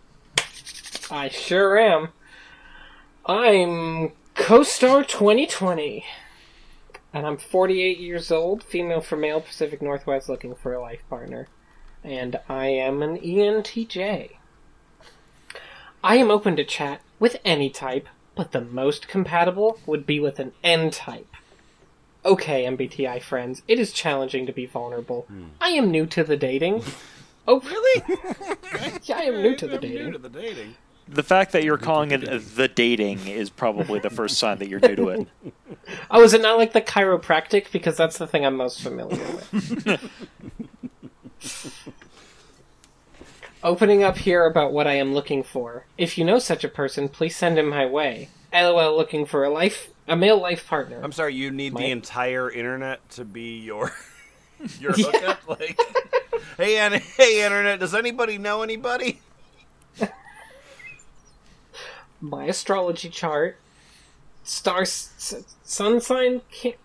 [1.11, 2.09] I sure am.
[3.25, 6.03] I'm co-star 2020,
[7.13, 11.47] and I'm 48 years old, female for male, Pacific Northwest, looking for a life partner,
[12.03, 14.31] and I am an ENTJ.
[16.03, 20.39] I am open to chat with any type, but the most compatible would be with
[20.39, 21.27] an N type.
[22.23, 25.23] Okay, MBTI friends, it is challenging to be vulnerable.
[25.27, 25.45] Hmm.
[25.59, 26.83] I am new to the dating.
[27.47, 28.03] Oh, really?
[29.05, 30.75] yeah, I am new to the I'm new dating.
[31.09, 32.21] To the fact that you're calling it
[32.55, 35.27] the dating is probably the first sign that you're new to it.
[36.11, 37.71] Oh, is it not like the chiropractic?
[37.71, 40.11] Because that's the thing I'm most familiar with.
[43.63, 45.85] Opening up here about what I am looking for.
[45.97, 48.29] If you know such a person, please send him my way.
[48.53, 50.99] LOL looking for a life a male life partner.
[51.03, 51.35] I'm sorry.
[51.35, 53.91] You need My- the entire internet to be your
[54.79, 55.05] your Yeah.
[55.11, 55.47] hookup.
[55.49, 55.79] Like,
[56.57, 57.79] hey, An- hey, internet.
[57.79, 59.19] Does anybody know anybody?
[62.21, 63.57] My astrology chart.
[64.43, 66.77] Star s- sun sign ca-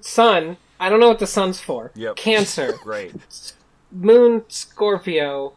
[0.00, 0.56] sun.
[0.80, 1.92] I don't know what the sun's for.
[1.94, 2.16] Yep.
[2.16, 2.72] Cancer.
[2.82, 3.14] Great.
[3.90, 5.52] Moon Scorpio.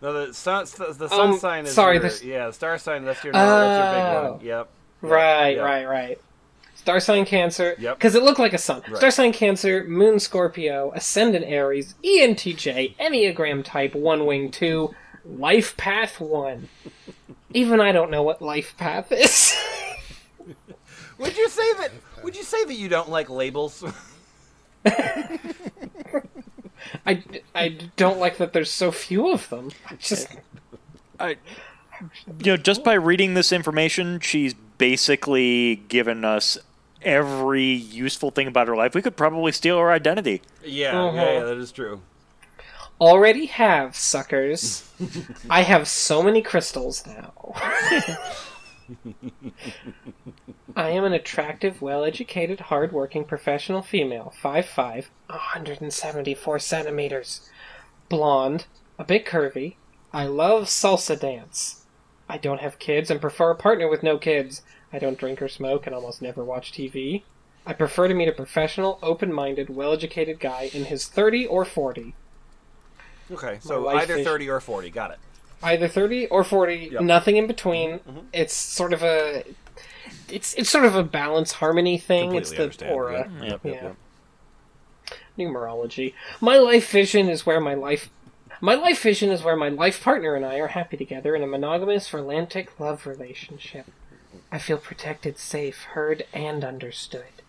[0.00, 0.64] No, the sun.
[0.64, 3.04] The sun Um, sign is sorry, Your, this- Yeah, the star sign.
[3.04, 3.32] That's your.
[3.32, 4.32] that's your big Oh.
[4.32, 4.44] one.
[4.44, 4.68] Yep.
[5.02, 5.64] Right, Yep.
[5.64, 6.18] right, right.
[6.74, 7.74] Star sign Cancer.
[7.78, 7.98] Yep.
[7.98, 8.82] Because it looked like a sun.
[8.88, 8.96] Right.
[8.96, 14.94] Star sign Cancer, Moon Scorpio, Ascendant Aries, ENTJ, Enneagram Type, One Wing 2,
[15.24, 16.68] Life Path 1.
[17.54, 19.56] Even I don't know what Life Path is.
[21.18, 21.90] Would you say that?
[22.22, 23.82] Would you say that you don't like labels?
[27.06, 27.22] I,
[27.54, 29.70] I don't like that there's so few of them.
[29.98, 30.28] Just
[31.18, 31.30] I,
[32.44, 36.56] you know, just by reading this information, she's basically given us
[37.02, 38.94] every useful thing about her life.
[38.94, 40.42] We could probably steal her identity.
[40.64, 41.16] yeah, Uh-huh.
[41.16, 42.00] yeah, yeah, that is true.
[43.00, 44.90] Already have, suckers.
[45.50, 47.32] I have so many crystals now.
[50.76, 57.48] I am an attractive, well educated, hard working professional female, 5'5, 174 centimeters,
[58.08, 58.66] blonde,
[58.98, 59.76] a bit curvy.
[60.12, 61.84] I love salsa dance.
[62.28, 64.62] I don't have kids and prefer a partner with no kids.
[64.92, 67.22] I don't drink or smoke and almost never watch TV.
[67.66, 71.64] I prefer to meet a professional, open minded, well educated guy in his 30 or
[71.66, 72.14] 40.
[73.30, 74.90] Okay, so either is- thirty or forty.
[74.90, 75.18] Got it.
[75.62, 76.92] either 30 or 40 Yep.
[76.92, 77.06] Mm-hmm.
[77.06, 77.98] nothing in between
[78.32, 79.42] it's sort of a
[80.28, 82.94] it's it's sort of a balance harmony thing it's the understand.
[82.94, 83.96] aura Yep, yep, yeah yep, yep.
[85.38, 86.14] numerology.
[86.40, 88.10] My life vision is where my life
[88.60, 91.46] my life vision is where my life partner and I are happy together in a
[91.46, 93.86] monogamous romantic love relationship.
[94.50, 97.42] I feel protected, safe, heard, and understood.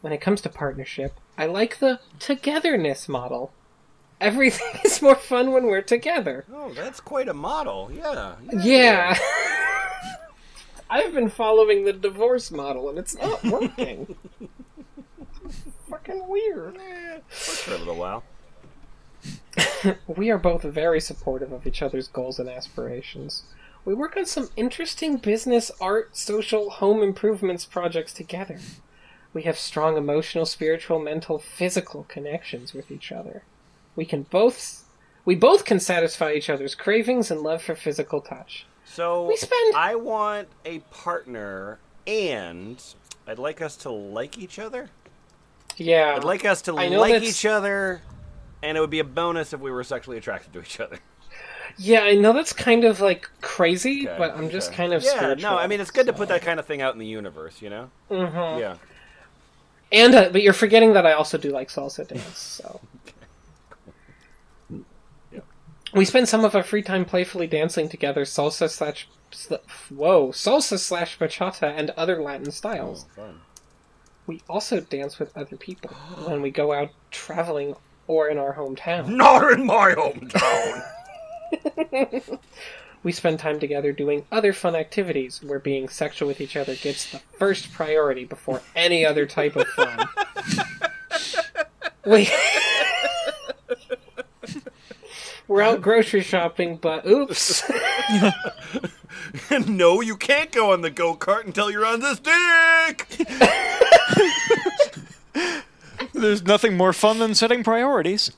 [0.00, 3.52] When it comes to partnership, I like the togetherness model.
[4.20, 6.44] Everything is more fun when we're together.
[6.52, 7.90] Oh, that's quite a model.
[7.92, 8.36] Yeah.
[8.62, 9.18] Yeah.
[10.90, 14.16] I've been following the divorce model and it's not working.
[15.90, 16.76] Fucking weird.
[16.76, 18.24] Worked for a little while.
[20.06, 23.44] We are both very supportive of each other's goals and aspirations.
[23.84, 28.58] We work on some interesting business, art, social, home improvements projects together.
[29.32, 33.42] We have strong emotional, spiritual, mental, physical connections with each other.
[33.98, 34.84] We can both
[35.24, 38.64] we both can satisfy each other's cravings and love for physical touch.
[38.84, 42.82] So We spend- I want a partner, and
[43.26, 44.88] I'd like us to like each other.
[45.76, 46.14] Yeah.
[46.16, 48.00] I'd like us to like that's- each other,
[48.62, 50.98] and it would be a bonus if we were sexually attracted to each other.
[51.76, 55.10] Yeah, I know that's kind of like crazy, Okay, but I'm just kind of yeah.
[55.16, 55.50] spiritual.
[55.50, 57.60] No, I mean it's good to put that kind of thing out in the universe,
[57.60, 57.90] you know.
[58.10, 58.60] Mm-hmm.
[58.60, 58.76] Yeah.
[59.92, 62.38] And uh, but you're forgetting that I also do like salsa dance.
[62.38, 62.80] So
[65.92, 69.54] we spend some of our free time playfully dancing together salsa slash sl-
[69.94, 73.06] whoa salsa slash bachata and other Latin styles.
[73.12, 73.40] Oh, fun.
[74.26, 75.90] We also dance with other people
[76.26, 77.76] when we go out traveling
[78.06, 79.08] or in our hometown.
[79.16, 80.84] Not in my hometown.
[83.02, 87.10] We spend time together doing other fun activities where being sexual with each other gets
[87.10, 90.08] the first priority before any other type of fun.
[92.06, 92.28] we
[95.48, 97.68] We're out grocery shopping, but oops.
[99.66, 103.26] no, you can't go on the go kart until you're on this dick.
[106.12, 108.30] There's nothing more fun than setting priorities.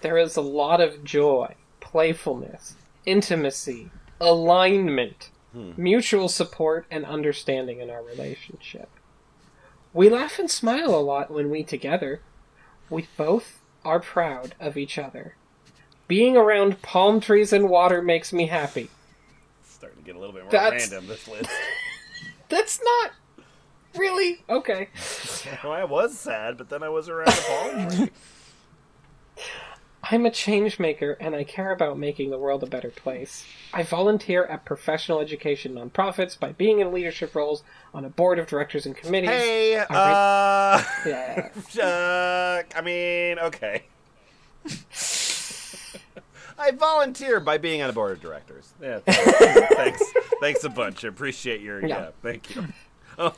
[0.00, 3.90] there is a lot of joy, playfulness, intimacy,
[4.20, 5.72] alignment, hmm.
[5.76, 8.88] mutual support, and understanding in our relationship.
[9.92, 12.20] We laugh and smile a lot when we together.
[12.90, 15.36] We both are proud of each other.
[16.08, 18.90] Being around palm trees and water makes me happy.
[19.64, 21.08] Starting to get a little bit more That's- random.
[21.08, 21.50] This list.
[22.48, 23.12] That's not
[23.96, 24.88] really okay.
[25.64, 28.10] well, I was sad, but then I was around a palm tree.
[30.12, 33.44] I'm a change maker and I care about making the world a better place.
[33.72, 37.62] I volunteer at professional education nonprofits by being in leadership roles
[37.94, 39.30] on a board of directors and committees.
[39.30, 41.48] Hey, I uh, Yeah.
[41.80, 43.84] uh, I mean, okay.
[46.58, 48.72] I volunteer by being on a board of directors.
[48.82, 50.02] Yeah, thanks,
[50.40, 51.04] thanks a bunch.
[51.04, 51.86] I appreciate your yeah.
[51.88, 52.10] Yeah.
[52.22, 52.64] thank you.
[53.18, 53.34] Oh,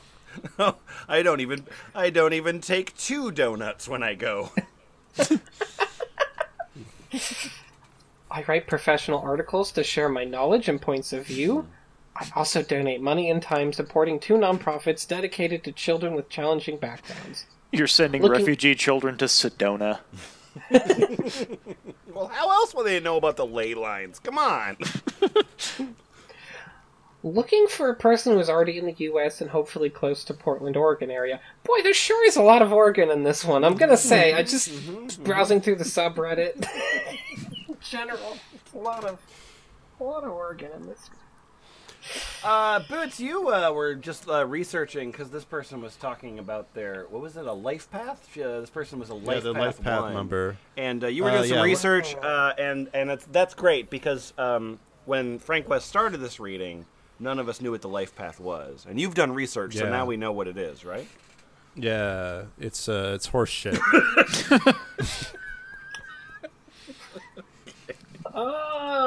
[0.59, 0.75] oh,
[1.09, 4.51] I don't even I don't even take two donuts when I go.
[8.31, 11.67] I write professional articles to share my knowledge and points of view.
[12.15, 17.45] I also donate money and time supporting two nonprofits dedicated to children with challenging backgrounds.
[17.71, 19.99] You're sending Looking- refugee children to Sedona.
[22.13, 24.19] Well, how else will they know about the ley lines?
[24.19, 24.77] Come on.
[27.25, 29.39] Looking for a person who is already in the U.S.
[29.39, 31.39] and hopefully close to Portland, Oregon area.
[31.63, 33.63] Boy, there sure is a lot of Oregon in this one.
[33.63, 36.67] I'm gonna say, I just browsing through the subreddit.
[37.69, 38.37] in general,
[38.73, 39.19] a lot of,
[39.99, 41.09] a lot of Oregon in this.
[42.43, 47.05] Uh, Boots, you uh, were just uh, researching because this person was talking about their
[47.09, 48.27] what was it a life path?
[48.37, 50.13] Uh, this person was a life yeah, the path life path one.
[50.13, 50.57] number.
[50.75, 51.63] and uh, you were Uh, doing some yeah.
[51.63, 56.85] research, uh, and and it's, that's great because um, when Frank West started this reading,
[57.23, 59.89] none of us knew what the life path was, and you've done research, so Yeah.
[59.89, 61.07] now we know what it is, right?
[61.75, 63.79] Yeah, it's uh, it's horse shit.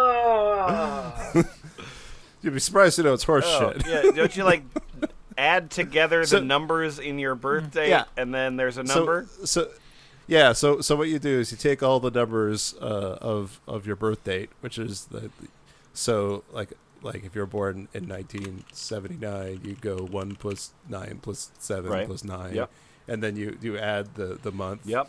[0.08, 1.32] Ah,
[2.42, 3.86] You'd be surprised to know it's horse Oh, shit.
[3.86, 4.10] yeah.
[4.14, 4.62] Don't you like
[5.38, 8.04] add together the So- numbers in your birthday, Yeah.
[8.16, 9.26] and then there's a number?
[9.40, 9.68] So, so
[10.28, 13.86] yeah, so so what you do is you take all the numbers uh, of of
[13.86, 15.30] your birth date, which is the
[15.94, 16.70] so like
[17.06, 22.06] like if you're born in 1979, you go one plus nine plus seven Right.
[22.06, 22.70] plus nine, Yep.
[23.08, 25.08] and then you you add the the month Yep.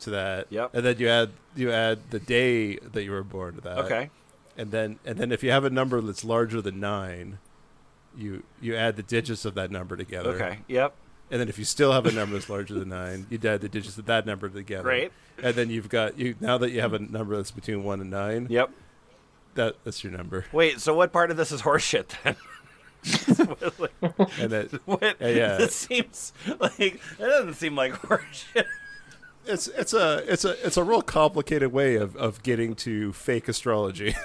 [0.00, 0.70] to that, Yep.
[0.74, 4.10] and then you add you add the day that you were born to that, Okay.
[4.56, 7.38] and then and then if you have a number that's larger than nine,
[8.16, 10.30] you you add the digits of that number together.
[10.34, 10.58] Okay.
[10.68, 10.94] Yep.
[11.30, 13.68] And then if you still have a number that's larger than nine, you add the
[13.68, 14.82] digits of that number together.
[14.84, 15.10] Great.
[15.42, 18.10] And then you've got you now that you have a number that's between one and
[18.10, 18.46] nine.
[18.50, 18.70] Yep.
[19.54, 20.44] That that's your number.
[20.52, 20.80] Wait.
[20.80, 22.36] So what part of this is horseshit then?
[24.40, 25.02] and that What?
[25.20, 25.62] Yeah, yeah.
[25.62, 28.64] It seems like it doesn't seem like horseshit.
[29.46, 33.48] it's it's a it's a it's a real complicated way of, of getting to fake
[33.48, 34.14] astrology.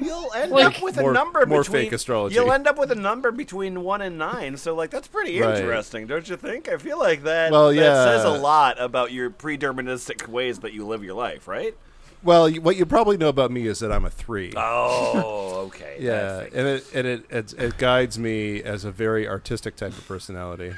[0.00, 1.82] You'll end Like- up with a More- number more between.
[1.84, 2.34] fake astrology.
[2.34, 4.56] You'll end up with a number between one and nine.
[4.56, 5.58] So like that's pretty Right.
[5.58, 6.68] interesting, don't you think?
[6.68, 7.52] I feel like that.
[7.52, 8.04] Well, that yeah.
[8.04, 11.76] says a lot about your predeterministic ways that you live your life, right?
[12.22, 14.52] Well, what you probably know about me is that I'm a three.
[14.56, 15.96] Oh, okay.
[16.00, 20.06] yeah, and it and it, it it guides me as a very artistic type of
[20.06, 20.74] personality.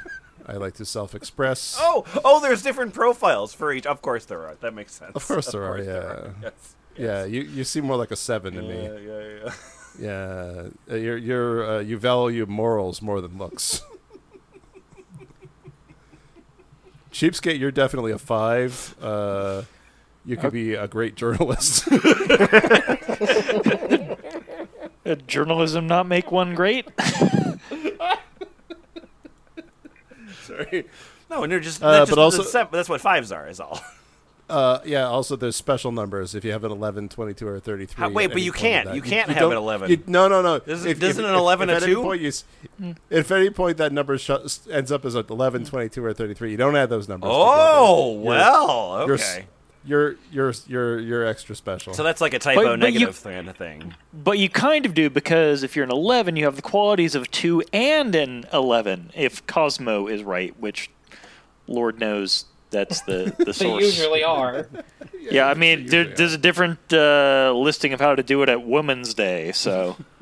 [0.47, 1.77] I like to self-express.
[1.79, 3.87] Oh, oh, there's different profiles for each.
[3.87, 4.57] Of course there are.
[4.61, 5.13] That makes sense.
[5.15, 6.31] Of course there are, yeah.
[6.43, 6.75] Yes.
[6.97, 8.83] Yeah, you, you seem more like a seven to me.
[8.83, 9.53] Yeah, yeah, yeah.
[9.99, 13.83] Yeah, uh, you're you're uh, you value morals more than looks.
[17.13, 18.95] Cheapskate, you're definitely a five.
[19.03, 19.63] Uh,
[20.25, 21.89] you could be a great journalist.
[25.05, 26.87] Did journalism not make one great?
[30.43, 30.85] Sorry.
[31.29, 31.83] No, and they're just.
[31.83, 33.49] Uh, That's, but just also- that's, that's what fives are.
[33.49, 33.81] Is all.
[34.49, 35.05] Uh, yeah.
[35.07, 38.03] Also, there's special numbers if you have an 11, 22, or 33.
[38.03, 38.87] How- wait, at but any you point can't.
[38.89, 38.97] that.
[38.97, 39.91] You can't have don't- an 11.
[39.91, 40.61] you- no, no, no.
[40.67, 42.03] Isn't- isn't an 11 a at any two?
[42.03, 42.45] point you s-
[43.11, 44.31] if at any point that number sh-
[44.71, 47.31] ends up as like 11, 22, or 33, you don't add those numbers.
[47.33, 48.25] Oh together.
[48.25, 49.47] You're- well, you're s- okay.
[49.85, 51.95] You're you're you're you're extra special.
[51.95, 53.95] So that's like a typo But- but you- negative kind of thing.
[54.13, 57.31] But you kind of do because if you're an 11, you have the qualities of
[57.31, 60.91] 2 and an 11, if Cosmo is right, which
[61.67, 63.59] Lord knows that's the, the source.
[63.59, 63.85] They source.
[63.85, 64.69] usually are.
[65.19, 68.63] yeah, I mean, there, there's a different uh, listing of how to do it at
[68.67, 69.97] Women's Day, so.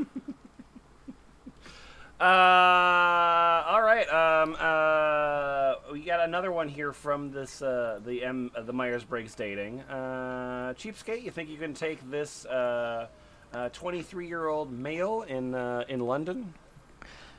[2.20, 4.08] Uh, all right.
[4.08, 9.04] Um, uh, we got another one here from this uh, the M uh, the Myers
[9.04, 9.82] Briggs dating.
[9.82, 11.22] Uh, cheapskate.
[11.22, 13.06] You think you can take this uh,
[13.54, 16.54] uh, 23 year old male in uh, in London?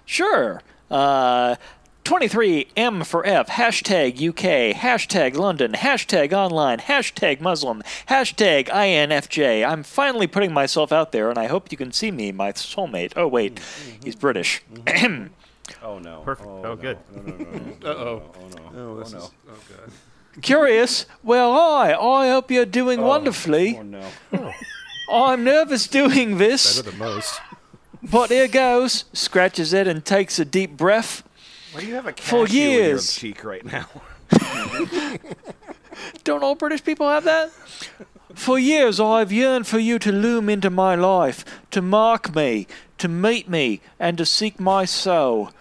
[0.05, 0.61] Sure.
[0.89, 1.57] Uh,
[2.05, 9.67] 23M for F, hashtag UK, hashtag London, hashtag online, hashtag Muslim, hashtag INFJ.
[9.67, 13.13] I'm finally putting myself out there, and I hope you can see me, my soulmate.
[13.15, 13.59] Oh, wait,
[14.03, 14.61] he's British.
[15.83, 16.21] Oh no.
[16.21, 16.47] Perfect.
[16.49, 16.75] Oh, Oh, no.
[16.75, 16.97] good.
[17.15, 17.77] No, no, no, no.
[17.85, 18.23] Uh oh.
[18.35, 18.79] Oh no.
[18.81, 19.19] Oh, this no.
[19.19, 19.91] is oh god.
[20.41, 21.05] Curious?
[21.21, 23.77] Well, hi, I hope you're doing wonderfully.
[23.77, 24.03] Oh no.
[25.11, 27.39] I'm nervous doing this, Better than most.
[28.01, 29.05] but here goes.
[29.13, 31.23] Scratches it and takes a deep breath.
[31.71, 33.15] Why do you have a For cashew in your years.
[33.15, 33.87] cheek right now?
[36.23, 37.51] Don't all British people have that?
[38.33, 42.67] For years I've yearned for you to loom into my life, to mark me,
[42.97, 45.51] to meet me, and to seek my soul.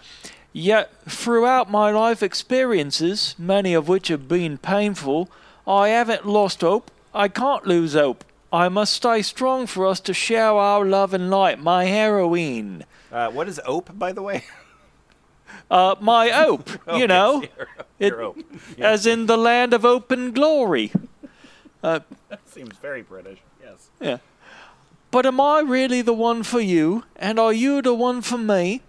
[0.51, 5.29] Yet, throughout my life experiences, many of which have been painful,
[5.67, 6.89] I haven't lost hope.
[7.13, 8.23] I can't lose hope.
[8.51, 12.83] I must stay strong for us to share our love and light, my heroine.
[13.11, 14.45] Uh, what is ope, by the way?
[15.69, 17.67] Uh, my hope, you know, Your,
[17.99, 18.37] it- your ope.
[18.77, 20.91] as in the land of open glory.
[21.81, 22.01] Uh
[22.45, 23.39] seems very British.
[23.63, 23.89] Yes.
[24.01, 24.17] Yeah.
[25.11, 28.81] But am I really the one for you, and are you the one for me?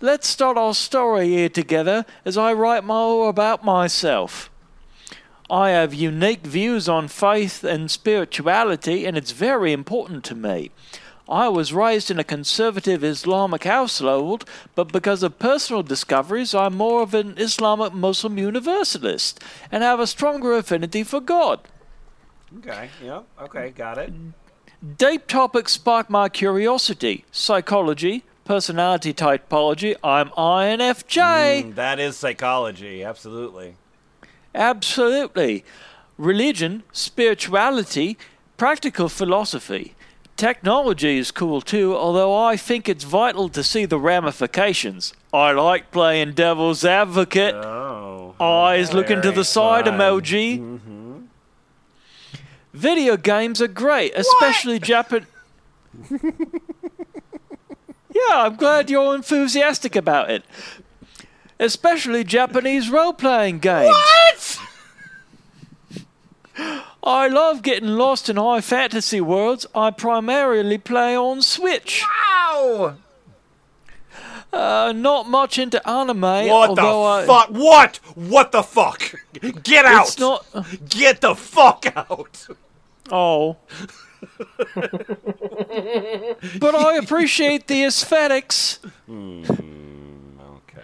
[0.00, 4.50] Let's start our story here together as I write more about myself.
[5.48, 10.72] I have unique views on faith and spirituality, and it's very important to me.
[11.28, 14.44] I was raised in a conservative Islamic household,
[14.74, 20.06] but because of personal discoveries, I'm more of an Islamic Muslim universalist and have a
[20.06, 21.60] stronger affinity for God.
[22.58, 22.90] Okay.
[23.02, 23.22] Yeah.
[23.40, 23.70] Okay.
[23.70, 24.12] Got it.
[24.98, 27.24] Deep topics spark my curiosity.
[27.30, 29.94] Psychology, personality typology.
[30.02, 31.62] I'm INFJ.
[31.62, 33.04] Mm, that is psychology.
[33.04, 33.76] Absolutely.
[34.54, 35.64] Absolutely.
[36.18, 38.18] Religion, spirituality,
[38.56, 39.94] practical philosophy.
[40.42, 45.12] Technology is cool too, although I think it's vital to see the ramifications.
[45.32, 47.54] I like playing devil's advocate.
[47.54, 48.34] Oh.
[48.40, 49.94] Eyes looking to the side fun.
[49.94, 51.28] emoji.
[52.72, 55.28] Video games are great, especially Japan.
[56.10, 56.18] yeah,
[58.32, 60.42] I'm glad you're enthusiastic about it.
[61.60, 64.58] Especially Japanese role playing games.
[66.56, 66.82] What?
[67.04, 69.66] I love getting lost in high fantasy worlds.
[69.74, 72.04] I primarily play on Switch.
[72.04, 72.96] Wow.
[74.52, 76.46] Uh, not much into anime, What
[76.76, 77.48] the although I, fuck?
[77.48, 77.96] What?
[78.14, 79.14] What the fuck?
[79.62, 80.08] Get out!
[80.08, 80.44] It's not.
[80.90, 82.46] Get the fuck out!
[83.10, 83.56] Oh.
[86.60, 88.78] but I appreciate the aesthetics,
[89.08, 90.82] Okay.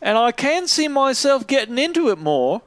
[0.00, 2.62] and I can see myself getting into it more.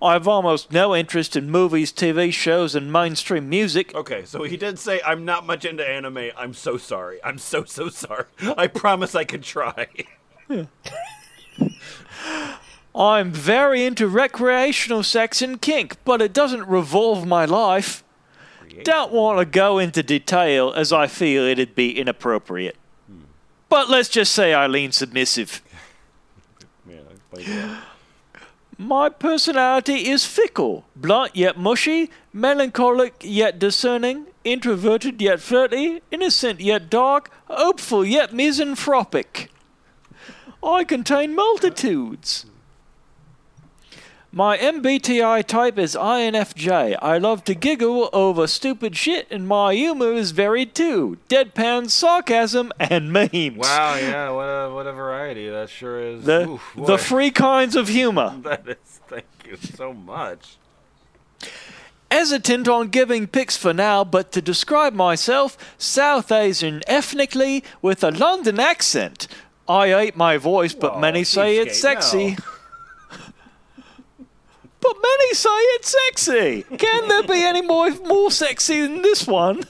[0.00, 3.94] I have almost no interest in movies, TV shows, and mainstream music.
[3.94, 6.30] Okay, so he did say, I'm not much into anime.
[6.36, 7.18] I'm so sorry.
[7.24, 8.26] I'm so, so sorry.
[8.56, 9.86] I promise I could try.
[10.48, 10.66] Yeah.
[12.94, 18.02] I'm very into recreational sex and kink, but it doesn't revolve my life.
[18.82, 22.76] Don't want to go into detail as I feel it'd be inappropriate.
[23.06, 23.20] Hmm.
[23.68, 25.62] But let's just say I lean submissive.
[27.38, 27.80] Yeah.
[28.78, 36.90] My personality is fickle, blunt yet mushy, melancholic yet discerning, introverted yet flirty, innocent yet
[36.90, 39.50] dark, hopeful yet misanthropic.
[40.62, 42.44] I contain multitudes.
[44.36, 46.98] My MBTI type is INFJ.
[47.00, 52.70] I love to giggle over stupid shit, and my humor is varied too deadpan, sarcasm,
[52.78, 53.56] and memes.
[53.56, 55.48] Wow, yeah, what a, what a variety.
[55.48, 56.24] That sure is.
[56.24, 58.38] The, Oof, the three kinds of humor.
[58.42, 60.58] That is, thank you so much.
[62.10, 68.10] hesitant on giving pics for now, but to describe myself, South Asian ethnically with a
[68.10, 69.28] London accent.
[69.66, 72.32] I hate my voice, but Whoa, many say it's sexy.
[72.32, 72.36] no.
[74.86, 76.62] But many say it's sexy.
[76.76, 79.64] Can there be any more more sexy than this one?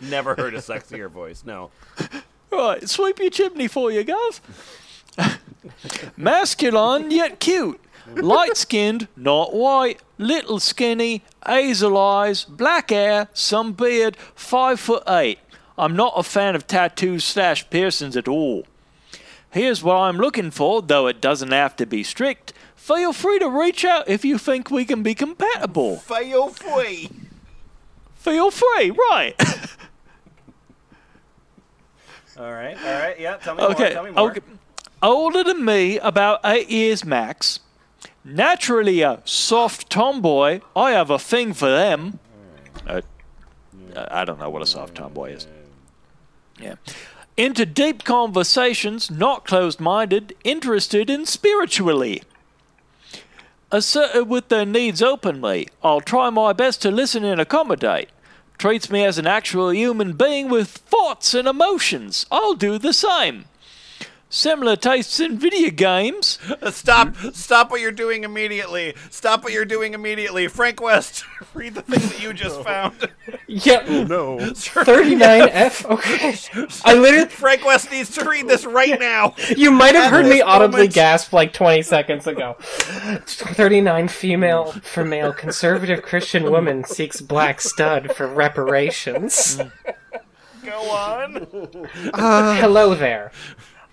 [0.00, 1.42] Never heard a sexier voice.
[1.44, 1.70] No.
[2.52, 4.40] Right, sweep your chimney for you, Gov.
[6.16, 7.80] Masculine yet cute.
[8.14, 10.00] Light skinned, not white.
[10.18, 15.38] Little skinny, hazel eyes, black hair, some beard, five foot eight.
[15.78, 18.64] I'm not a fan of tattoos slash piercings at all.
[19.54, 22.52] Here's what I'm looking for, though it doesn't have to be strict.
[22.74, 25.98] Feel free to reach out if you think we can be compatible.
[25.98, 27.08] Feel free.
[28.16, 29.34] Feel free, right?
[32.36, 33.70] All right, all right, yeah, tell me more.
[33.70, 33.92] Okay.
[33.92, 34.30] Tell me more.
[34.32, 34.40] okay.
[35.00, 37.60] Older than me, about eight years max.
[38.24, 40.60] Naturally a soft tomboy.
[40.74, 42.18] I have a thing for them.
[42.88, 43.02] Uh,
[43.94, 45.46] I don't know what a soft tomboy is.
[46.58, 46.74] Yeah.
[47.36, 52.22] Into deep conversations, not closed minded, interested in spiritually.
[53.72, 55.66] Assertive with their needs openly.
[55.82, 58.08] I'll try my best to listen and accommodate.
[58.56, 62.24] Treats me as an actual human being with thoughts and emotions.
[62.30, 63.46] I'll do the same.
[64.34, 66.40] Similar tastes in video games.
[66.60, 67.14] Uh, Stop!
[67.32, 68.96] Stop what you're doing immediately!
[69.08, 70.48] Stop what you're doing immediately!
[70.48, 71.24] Frank West,
[71.54, 72.96] read the thing that you just found.
[73.46, 73.88] Yep.
[74.08, 74.38] No.
[74.38, 75.84] 39F?
[75.88, 76.34] Okay.
[76.84, 77.28] I literally.
[77.28, 79.36] Frank West needs to read this right now.
[79.56, 82.56] You might have At heard me this audibly moment- gasp like 20 seconds ago.
[82.58, 89.60] 39 female for male conservative Christian woman seeks black stud for reparations.
[90.64, 91.46] Go on.
[92.14, 93.30] Hello there.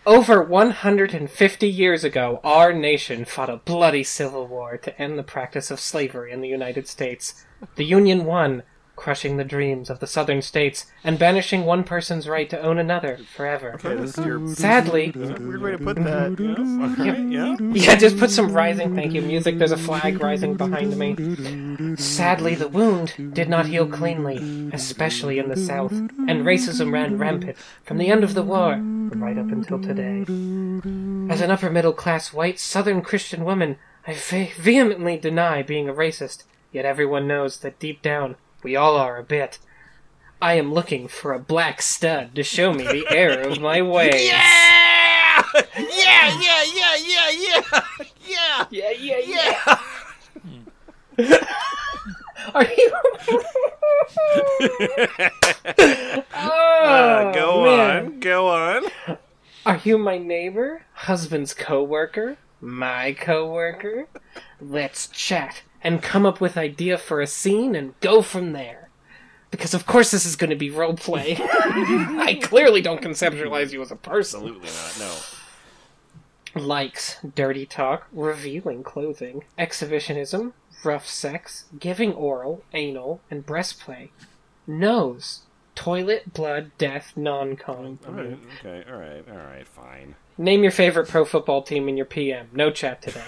[0.06, 5.70] Over 150 years ago, our nation fought a bloody civil war to end the practice
[5.70, 7.46] of slavery in the United States.
[7.76, 8.64] The Union won,
[9.02, 13.18] crushing the dreams of the southern states and banishing one person's right to own another
[13.36, 13.80] forever.
[13.82, 16.38] this is your Sadly, weird way to put that.
[17.32, 17.58] yeah.
[17.74, 19.58] yeah, just put some rising thank you music.
[19.58, 21.96] There's a flag rising behind me.
[21.96, 27.58] Sadly, the wound did not heal cleanly, especially in the South, and racism ran rampant
[27.84, 30.22] from the end of the war right up until today.
[31.34, 35.94] As an upper middle class white Southern Christian woman, I ve- vehemently deny being a
[35.94, 39.60] racist, yet everyone knows that deep down, we all are a bit.
[40.42, 44.28] I am looking for a black stud to show me the error of my ways.
[44.28, 45.42] Yeah!
[45.78, 47.62] Yeah, yeah, yeah, yeah, yeah,
[48.28, 48.66] yeah.
[48.70, 49.18] Yeah, yeah,
[51.18, 51.38] yeah.
[52.54, 52.92] Are you?
[56.34, 58.06] Uh, go Oh, man.
[58.06, 58.84] on, go on.
[59.66, 60.84] Are you my neighbor?
[60.94, 62.38] Husband's coworker?
[62.60, 64.08] My coworker?
[64.60, 68.90] Let's chat and come up with idea for a scene and go from there.
[69.50, 71.38] Because of course this is going to be roleplay.
[71.40, 74.42] I clearly don't conceptualize you as a person.
[74.42, 75.00] Absolutely not.
[76.56, 76.62] No.
[76.62, 80.54] Likes, dirty talk, revealing clothing, exhibitionism,
[80.84, 84.12] rough sex, giving oral, anal, and breast play.
[84.68, 85.42] Nose,
[85.76, 88.00] toilet, blood, death, non-con.
[88.08, 88.40] All right.
[88.60, 88.84] Okay.
[88.90, 89.24] All right.
[89.30, 89.68] All right.
[89.68, 90.16] Fine.
[90.38, 92.50] Name your favorite pro football team in your PM.
[92.54, 93.24] No chat today.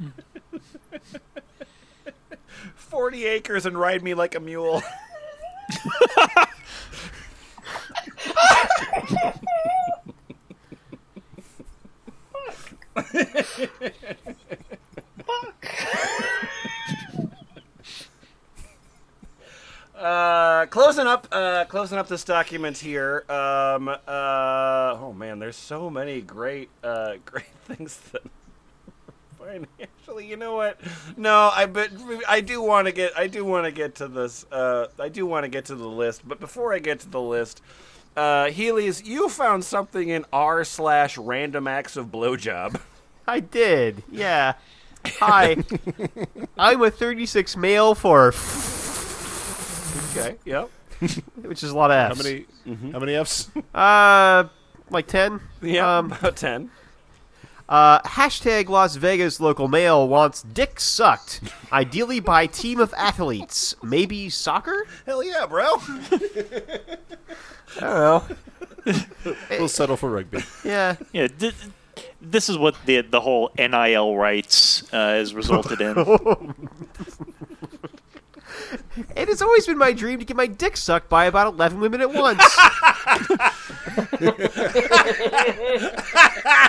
[2.74, 4.82] Forty acres and ride me like a mule.
[20.00, 23.24] Uh, closing up, uh, closing up this document here.
[23.28, 28.22] Um, uh, oh man, there's so many great, uh, great things that.
[30.20, 30.26] Fine.
[30.26, 30.80] Actually, you know what?
[31.16, 31.90] No, I but
[32.28, 34.44] I do want to get I do want to get to this.
[34.50, 37.20] Uh, I do want to get to the list, but before I get to the
[37.20, 37.62] list,
[38.16, 42.80] uh, Heelies, you found something in r slash random acts of blowjob.
[43.26, 44.02] I did.
[44.10, 44.54] Yeah.
[45.20, 45.56] Hi.
[46.58, 48.34] I'm a 36 male for,
[50.10, 50.36] Okay.
[50.44, 50.70] Yep.
[51.42, 52.18] which is a lot of Fs.
[52.18, 52.46] How many?
[52.66, 52.90] Mm-hmm.
[52.90, 53.50] How many Fs?
[53.74, 54.44] Uh,
[54.90, 55.40] like 10.
[55.62, 55.98] Yeah.
[55.98, 56.70] Um, about ten.
[57.70, 61.40] Uh, hashtag Las Vegas local male wants dick sucked,
[61.72, 63.76] ideally by team of athletes.
[63.80, 64.88] Maybe soccer?
[65.06, 65.76] Hell yeah, bro.
[65.76, 66.18] I
[67.80, 68.24] don't know.
[69.50, 70.42] We'll settle for rugby.
[70.64, 70.96] Yeah.
[71.12, 71.54] Yeah, th-
[72.20, 75.96] this is what the the whole NIL rights uh, has resulted in.
[79.16, 82.00] It has always been my dream to get my dick sucked by about 11 women
[82.00, 82.42] at once.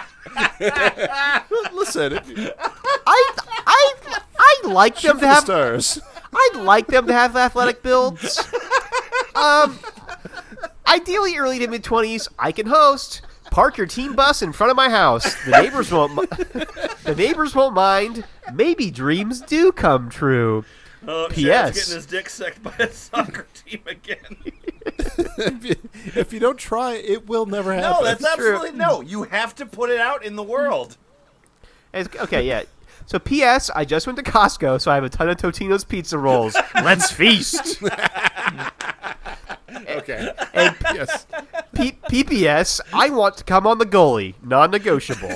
[1.73, 3.33] Listen, I,
[3.67, 3.93] I,
[4.39, 5.43] I like them to the have.
[5.43, 5.99] stars.
[6.33, 8.39] I'd like them to have athletic builds.
[9.35, 9.77] Um,
[10.87, 12.27] ideally early to mid 20s.
[12.39, 13.21] I can host.
[13.49, 15.35] Park your team bus in front of my house.
[15.43, 16.15] The neighbors won't.
[16.15, 16.25] mi-
[17.03, 18.23] the neighbors won't mind.
[18.53, 20.63] Maybe dreams do come true.
[21.07, 21.73] Oh, P.S.
[21.75, 24.17] getting his dick sucked by a soccer team again.
[24.85, 25.75] if, you,
[26.19, 27.89] if you don't try, it will never happen.
[27.91, 28.53] No, that's true.
[28.53, 29.01] absolutely no.
[29.01, 30.97] You have to put it out in the world.
[31.93, 32.63] It's- okay, yeah.
[33.07, 33.69] So, P.S.
[33.71, 36.55] I just went to Costco, so I have a ton of Totino's pizza rolls.
[36.75, 37.81] Let's feast.
[39.89, 40.31] okay.
[40.53, 41.25] And yes.
[41.73, 42.79] P- PPS.
[42.93, 45.35] I want to come on the goalie, non-negotiable.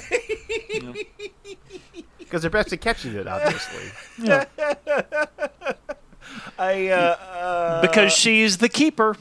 [2.26, 3.92] Because they're best at catching it, obviously.
[6.58, 9.16] I uh, uh, because she's the keeper.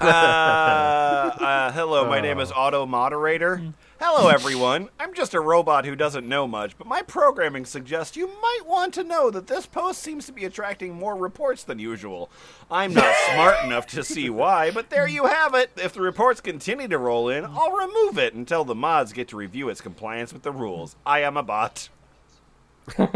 [0.00, 3.62] uh, uh, hello, my name is Auto Moderator.
[4.00, 4.88] Hello, everyone.
[4.98, 8.92] I'm just a robot who doesn't know much, but my programming suggests you might want
[8.94, 12.28] to know that this post seems to be attracting more reports than usual.
[12.68, 15.70] I'm not smart enough to see why, but there you have it.
[15.76, 19.36] If the reports continue to roll in, I'll remove it until the mods get to
[19.36, 20.96] review its compliance with the rules.
[21.06, 21.88] I am a bot.
[22.86, 23.06] Who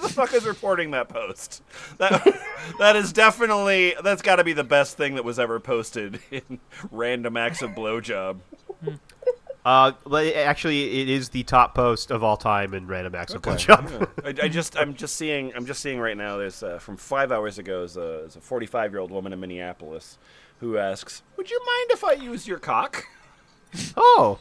[0.00, 1.62] the fuck is reporting that post?
[1.98, 2.22] That
[2.78, 6.60] that is definitely that's got to be the best thing that was ever posted in
[6.90, 8.38] random acts of blowjob.
[9.64, 9.92] Uh,
[10.36, 13.56] actually, it is the top post of all time in Random Acts of Okay.
[13.62, 14.08] Blowjob.
[14.24, 16.38] I, I just I'm just seeing I'm just seeing right now.
[16.38, 19.40] There's uh, from five hours ago is a, is a 45 year old woman in
[19.40, 20.16] Minneapolis
[20.60, 23.04] who asks, "Would you mind if I use your cock?"
[23.96, 24.38] Oh,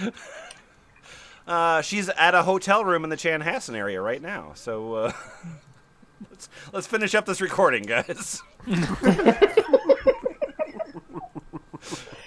[1.46, 4.52] Uh, she's at a hotel room in the Chan Chanhassen area right now.
[4.54, 5.12] So uh,
[6.30, 8.42] let's let's finish up this recording, guys.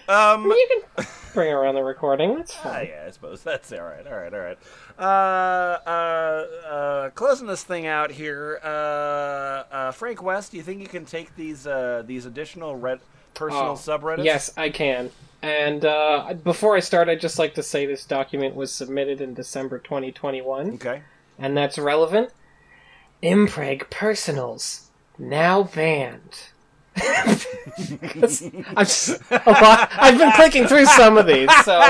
[0.08, 2.36] um, You can bring around the recording.
[2.36, 2.88] That's Ah, fine.
[2.90, 4.06] yeah, I suppose that's all right.
[4.06, 4.58] All right, all right.
[5.00, 8.60] Uh, uh, uh, closing this thing out here.
[8.64, 13.00] Uh, uh, Frank West, do you think you can take these uh, these additional red
[13.38, 14.26] personal Oh, subreddits?
[14.26, 15.12] Yes, I can.
[15.42, 19.34] And uh, before I start, I'd just like to say this document was submitted in
[19.34, 21.04] December 2021, Okay.
[21.38, 22.32] and that's relevant.
[23.24, 26.50] Impreg personals now banned.
[26.98, 27.38] I'm
[28.18, 28.52] just,
[29.32, 31.80] lot, I've been clicking through some of these, so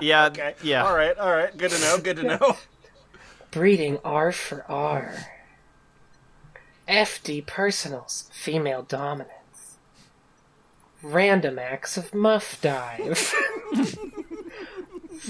[0.00, 0.54] yeah, Okay.
[0.62, 0.84] yeah.
[0.86, 1.18] All right.
[1.18, 1.56] All right.
[1.56, 1.98] Good to know.
[1.98, 2.56] Good to know.
[3.50, 5.12] breeding R for R.
[6.88, 9.32] FD personals, female dominance.
[11.02, 13.32] Random acts of muff dive.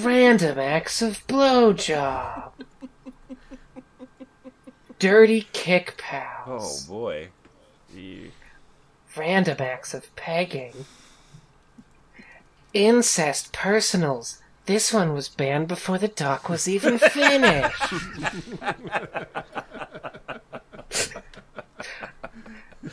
[0.00, 2.52] Random acts of blowjob.
[4.98, 6.86] Dirty Kik pals.
[6.88, 7.28] Oh boy.
[9.16, 10.84] Random acts of pegging.
[12.74, 14.38] Incest personals.
[14.66, 17.92] This one was banned before the doc was even finished.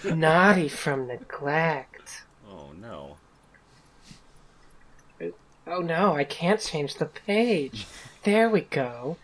[0.06, 2.24] Naughty from neglect.
[2.50, 3.18] Oh no.
[5.68, 7.86] Oh no, I can't change the page.
[8.24, 9.18] There we go.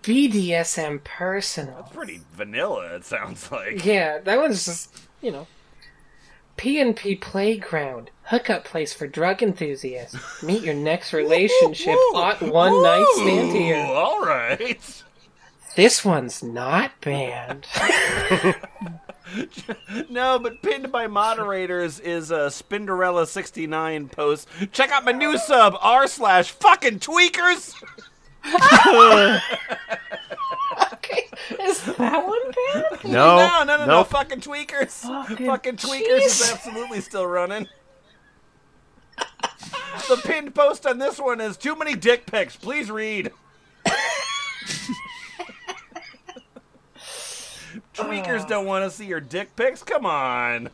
[0.00, 1.88] BDSM personal.
[1.92, 2.94] Pretty vanilla.
[2.96, 3.84] It sounds like.
[3.84, 5.46] Yeah, that one's just, you know.
[6.56, 8.10] P&P Playground.
[8.24, 10.42] Hookup place for drug enthusiasts.
[10.42, 11.96] Meet your next relationship.
[12.14, 13.84] Ought one night stand here.
[13.86, 15.02] All right.
[15.74, 17.66] This one's not banned.
[20.10, 24.48] No, but pinned by moderators is a Spinderella69 post.
[24.72, 27.74] Check out my new sub, r slash fucking tweakers.
[30.92, 31.28] Okay,
[31.62, 32.40] is that one
[32.72, 33.04] bad?
[33.10, 35.02] No, no, no, no, no, fucking tweakers.
[35.02, 37.68] Fucking Fucking tweakers is absolutely still running.
[40.08, 42.56] the pinned post on this one is too many dick pics.
[42.56, 43.30] Please read.
[47.94, 49.82] Tweakers don't want to see your dick pics.
[49.82, 50.70] Come on.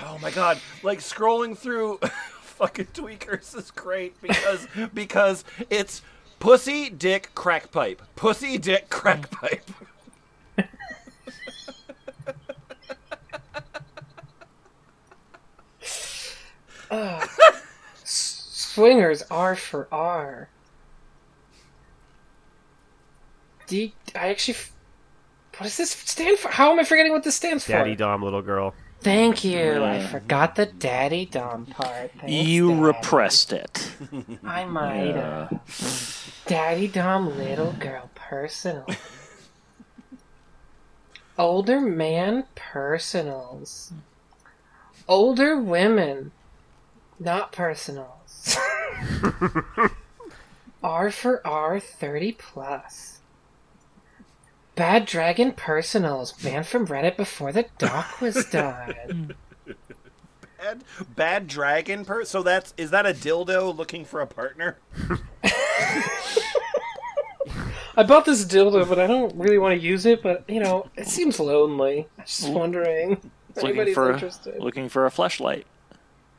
[0.00, 0.60] Oh my god!
[0.82, 1.98] Like scrolling through
[2.40, 6.02] fucking tweakers is great because because it's
[6.38, 9.30] pussy dick crack pipe, pussy dick crack mm.
[9.30, 9.64] pipe.
[18.04, 20.48] Swingers R for R.
[23.66, 23.92] D.
[24.14, 24.58] I actually.
[25.56, 26.48] What does this stand for?
[26.50, 27.72] How am I forgetting what this stands for?
[27.72, 28.74] Daddy Dom, little girl.
[29.00, 29.84] Thank you.
[29.84, 32.10] I forgot the daddy dom part.
[32.18, 32.80] Thanks, You Daddy.
[32.80, 33.92] repressed it.
[34.44, 36.32] I might have.
[36.46, 38.84] Daddy dom little girl personal.
[41.38, 43.92] Older man personals.
[45.06, 46.32] Older women,
[47.20, 48.56] not personals.
[50.82, 53.17] R for R 30 plus.
[54.78, 59.34] Bad Dragon Personals, banned from Reddit before the doc was done.
[60.56, 60.84] Bad,
[61.16, 62.24] bad dragon per.
[62.24, 64.78] So that's is that a dildo looking for a partner?
[67.96, 70.22] I bought this dildo, but I don't really want to use it.
[70.22, 72.06] But you know, it seems lonely.
[72.16, 72.52] I'm just mm.
[72.54, 73.12] wondering
[73.50, 74.60] if Looking anybody's for interested.
[74.60, 75.66] looking for a flashlight.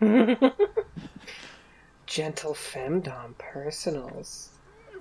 [2.05, 4.51] Gentle femdom personals.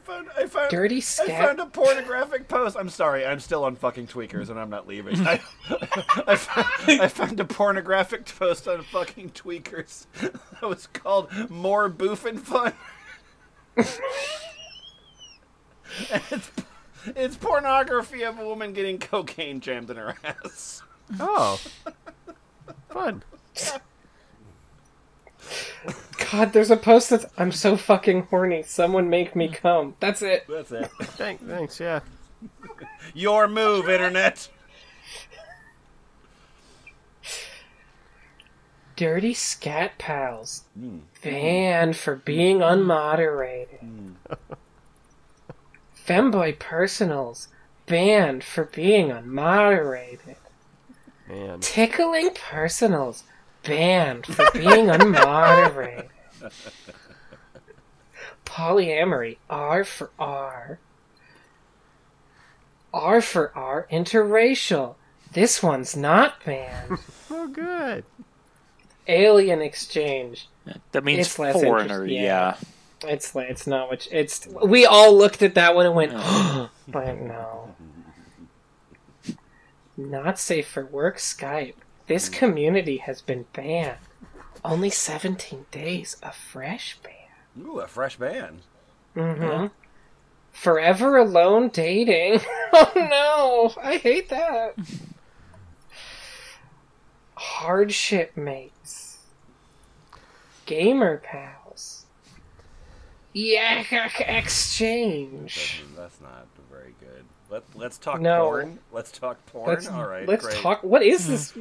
[0.08, 2.76] I found, I found, Dirty I found a pornographic post.
[2.78, 5.26] I'm sorry, I'm still on fucking tweakers and I'm not leaving.
[5.26, 5.40] I,
[6.26, 12.40] I, found, I found a pornographic post on fucking tweakers that was called "More Boofing
[12.40, 12.72] Fun."
[13.76, 13.86] And
[16.30, 16.50] it's,
[17.06, 20.82] it's pornography of a woman getting cocaine jammed in her ass.
[21.20, 21.60] Oh,
[22.88, 23.22] fun.
[26.30, 28.62] God, there's a post that's I'm so fucking horny.
[28.62, 29.94] Someone make me come.
[30.00, 30.46] That's it.
[30.48, 30.86] That's it.
[31.02, 31.80] Thank, thanks.
[31.80, 32.00] Yeah.
[33.14, 34.48] Your move, internet.
[38.96, 40.64] Dirty scat pals.
[40.76, 40.98] Hmm.
[41.22, 44.14] Banned for being unmoderated.
[46.06, 47.48] Femboy personals.
[47.86, 50.36] Banned for being unmoderated.
[51.28, 51.60] Man.
[51.60, 53.22] Tickling personals.
[53.68, 56.08] Banned for being unmoderated.
[58.44, 59.36] Polyamory.
[59.50, 60.78] R for R.
[62.92, 63.86] R for R.
[63.92, 64.94] Interracial.
[65.32, 66.98] This one's not banned.
[67.30, 68.04] Oh, good.
[69.06, 70.48] Alien exchange.
[70.92, 72.06] That means It's less foreigner.
[72.06, 72.56] Yeah.
[73.02, 73.10] yeah.
[73.10, 74.46] It's it's not what it's.
[74.46, 76.12] We all looked at that one and went,
[76.88, 77.74] but no.
[79.98, 81.18] Not safe for work.
[81.18, 81.74] Skype.
[82.08, 83.98] This community has been banned.
[84.64, 86.16] Only 17 days.
[86.22, 87.66] A fresh ban.
[87.66, 88.62] Ooh, a fresh ban.
[89.14, 89.66] Mm-hmm.
[90.50, 92.40] Forever alone dating.
[92.72, 93.82] oh no!
[93.82, 94.74] I hate that.
[97.34, 99.18] Hardship mates.
[100.66, 102.06] Gamer pals.
[103.32, 103.84] Yeah,
[104.26, 105.84] exchange.
[105.96, 106.47] That's not very good.
[107.50, 108.44] Let, let's talk No.
[108.46, 108.78] porn.
[108.92, 109.68] Let's talk porn.
[109.68, 110.56] Let's, All right, let's great.
[110.58, 110.82] talk.
[110.84, 111.54] What is this?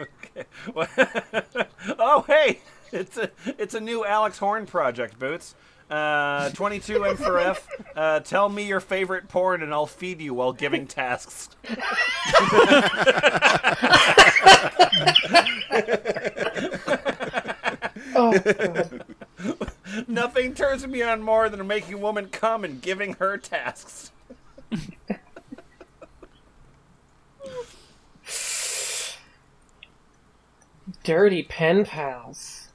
[0.00, 0.44] Okay.
[1.98, 2.60] oh, hey,
[2.92, 5.54] it's a it's a new Alex Horne project, Boots.
[5.90, 7.68] Uh, 22 M for F.
[7.94, 11.50] Uh, tell me your favorite porn, and I'll feed you while giving tasks.
[18.14, 19.04] oh, God.
[20.08, 24.10] Nothing turns me on more than making a woman come and giving her tasks.
[31.04, 32.68] Dirty pen pals.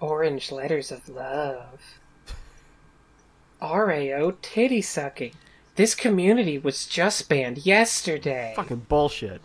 [0.00, 1.80] Orange letters of love.
[3.60, 5.32] RAO titty sucking.
[5.76, 8.52] This community was just banned yesterday.
[8.56, 9.40] Fucking bullshit.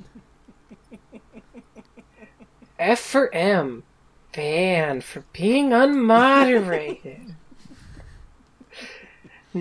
[2.80, 3.84] F for M.
[4.34, 7.27] Banned for being unmoderated.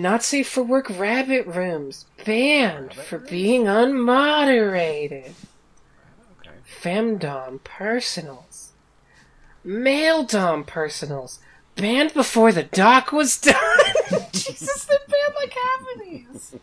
[0.01, 2.05] Not safe for work rabbit rooms.
[2.23, 5.31] Banned for being unmoderated.
[6.39, 6.51] Okay.
[6.81, 8.73] Femdom personals.
[9.63, 11.39] Male dom personals.
[11.75, 13.55] Banned before the doc was done.
[14.31, 16.55] Jesus, they banned like half of these.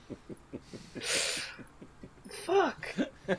[2.29, 2.95] Fuck.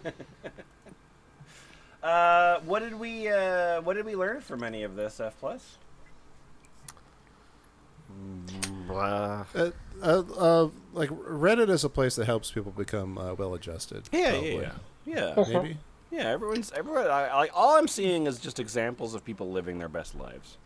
[2.03, 5.79] Uh, what did we uh, what did we learn from any of this F plus?
[8.87, 9.47] Wow.
[9.55, 14.09] Uh, uh, uh, like Reddit is a place that helps people become uh, well-adjusted.
[14.11, 14.55] Yeah, probably.
[14.55, 14.71] yeah,
[15.05, 15.59] yeah, yeah.
[15.61, 15.77] Maybe.
[16.11, 17.07] Yeah, everyone's everyone.
[17.07, 20.57] I, I, all I'm seeing is just examples of people living their best lives.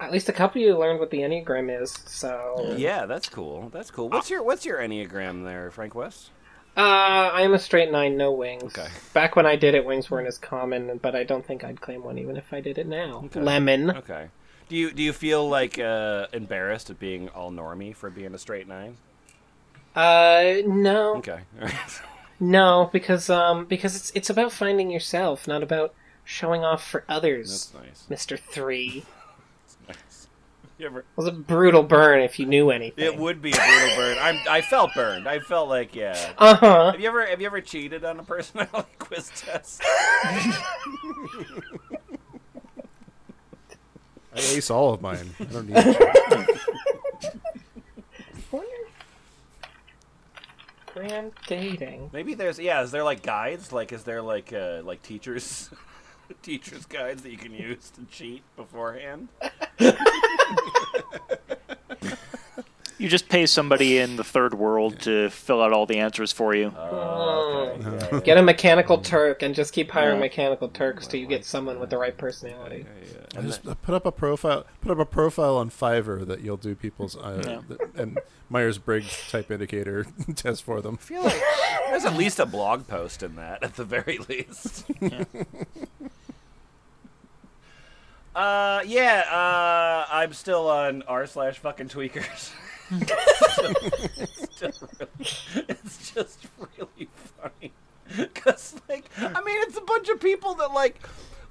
[0.00, 2.74] At least a couple of you learned what the Enneagram is, so.
[2.76, 3.68] Yeah, that's cool.
[3.70, 4.08] That's cool.
[4.08, 6.30] What's your What's your enneagram there, Frank West?
[6.76, 8.62] Uh, I am a straight nine, no wings.
[8.62, 8.86] Okay.
[9.12, 12.04] Back when I did it, wings weren't as common, but I don't think I'd claim
[12.04, 13.22] one even if I did it now.
[13.24, 13.40] Okay.
[13.40, 13.90] Lemon.
[13.90, 14.28] Okay.
[14.68, 18.38] Do you Do you feel like uh, embarrassed at being all normie for being a
[18.38, 18.96] straight nine?
[19.96, 21.40] Uh, no, Okay.
[22.40, 27.70] no, because um, because it's it's about finding yourself, not about showing off for others.
[27.72, 28.06] that's nice.
[28.08, 29.04] Mister Three
[29.88, 30.28] nice.
[30.80, 31.00] Ever?
[31.00, 33.04] it was a brutal burn if you knew anything.
[33.04, 34.18] It would be a brutal burn.
[34.20, 34.38] I'm.
[34.48, 35.26] I felt burned.
[35.26, 36.32] I felt like yeah.
[36.38, 36.92] Uh huh.
[36.92, 39.82] Have you ever Have you ever cheated on a personality quiz test?
[44.38, 45.34] I ace all of mine.
[45.40, 45.74] I don't need.
[45.76, 46.58] to.
[50.94, 52.10] Grand dating.
[52.12, 52.82] Maybe there's yeah.
[52.82, 53.72] Is there like guides?
[53.72, 55.70] Like is there like uh, like teachers
[56.42, 59.28] teachers guides that you can use to cheat beforehand?
[62.98, 66.52] You just pay somebody in the third world to fill out all the answers for
[66.52, 66.72] you.
[66.76, 67.17] Oh,
[68.24, 70.20] Get a mechanical Turk and just keep hiring Yeah.
[70.20, 72.86] mechanical Turks till you get someone with the right personality.
[73.36, 74.64] I just put up a profile.
[74.80, 77.60] Put up a profile on Fiverr that you'll do people's uh, Yeah.
[77.76, 78.18] th- and
[78.48, 80.98] Myers Briggs type indicator test for them.
[81.00, 81.40] I feel like
[81.88, 84.84] there's at least a blog post in that, at the very least.
[88.34, 89.24] uh, yeah.
[89.30, 92.52] Uh, I'm still on r slash fucking tweakers.
[92.90, 97.08] it's, still really, it's just really
[97.38, 97.72] funny
[98.16, 101.00] because, like, I mean, it's a bunch of people that like,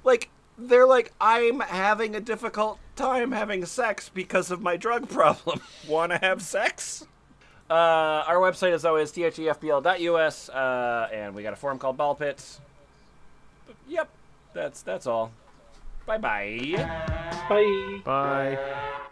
[0.04, 0.28] like.
[0.60, 5.60] They're like, I'm having a difficult time having sex because of my drug problem.
[5.88, 7.06] Want to have sex?
[7.70, 12.60] Uh, our website is always thefpl.us, uh, and we got a forum called Ball Pits.
[13.88, 14.08] Yep,
[14.54, 15.32] that's that's all.
[16.06, 16.74] Bye bye
[17.48, 18.00] bye.
[18.04, 19.08] Bye.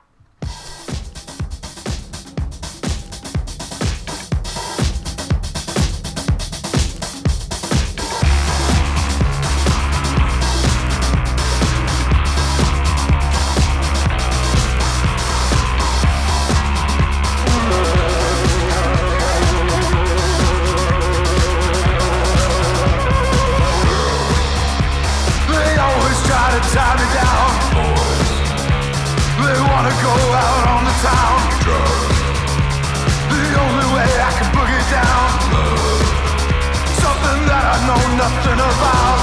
[38.55, 39.17] Know about.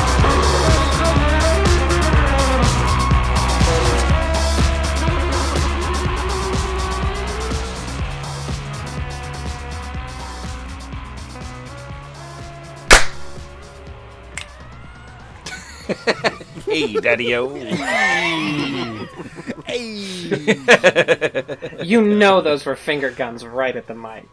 [16.65, 17.53] Hey, Daddy-O.
[19.65, 20.23] hey.
[21.83, 24.25] You know those were finger guns right at the mic.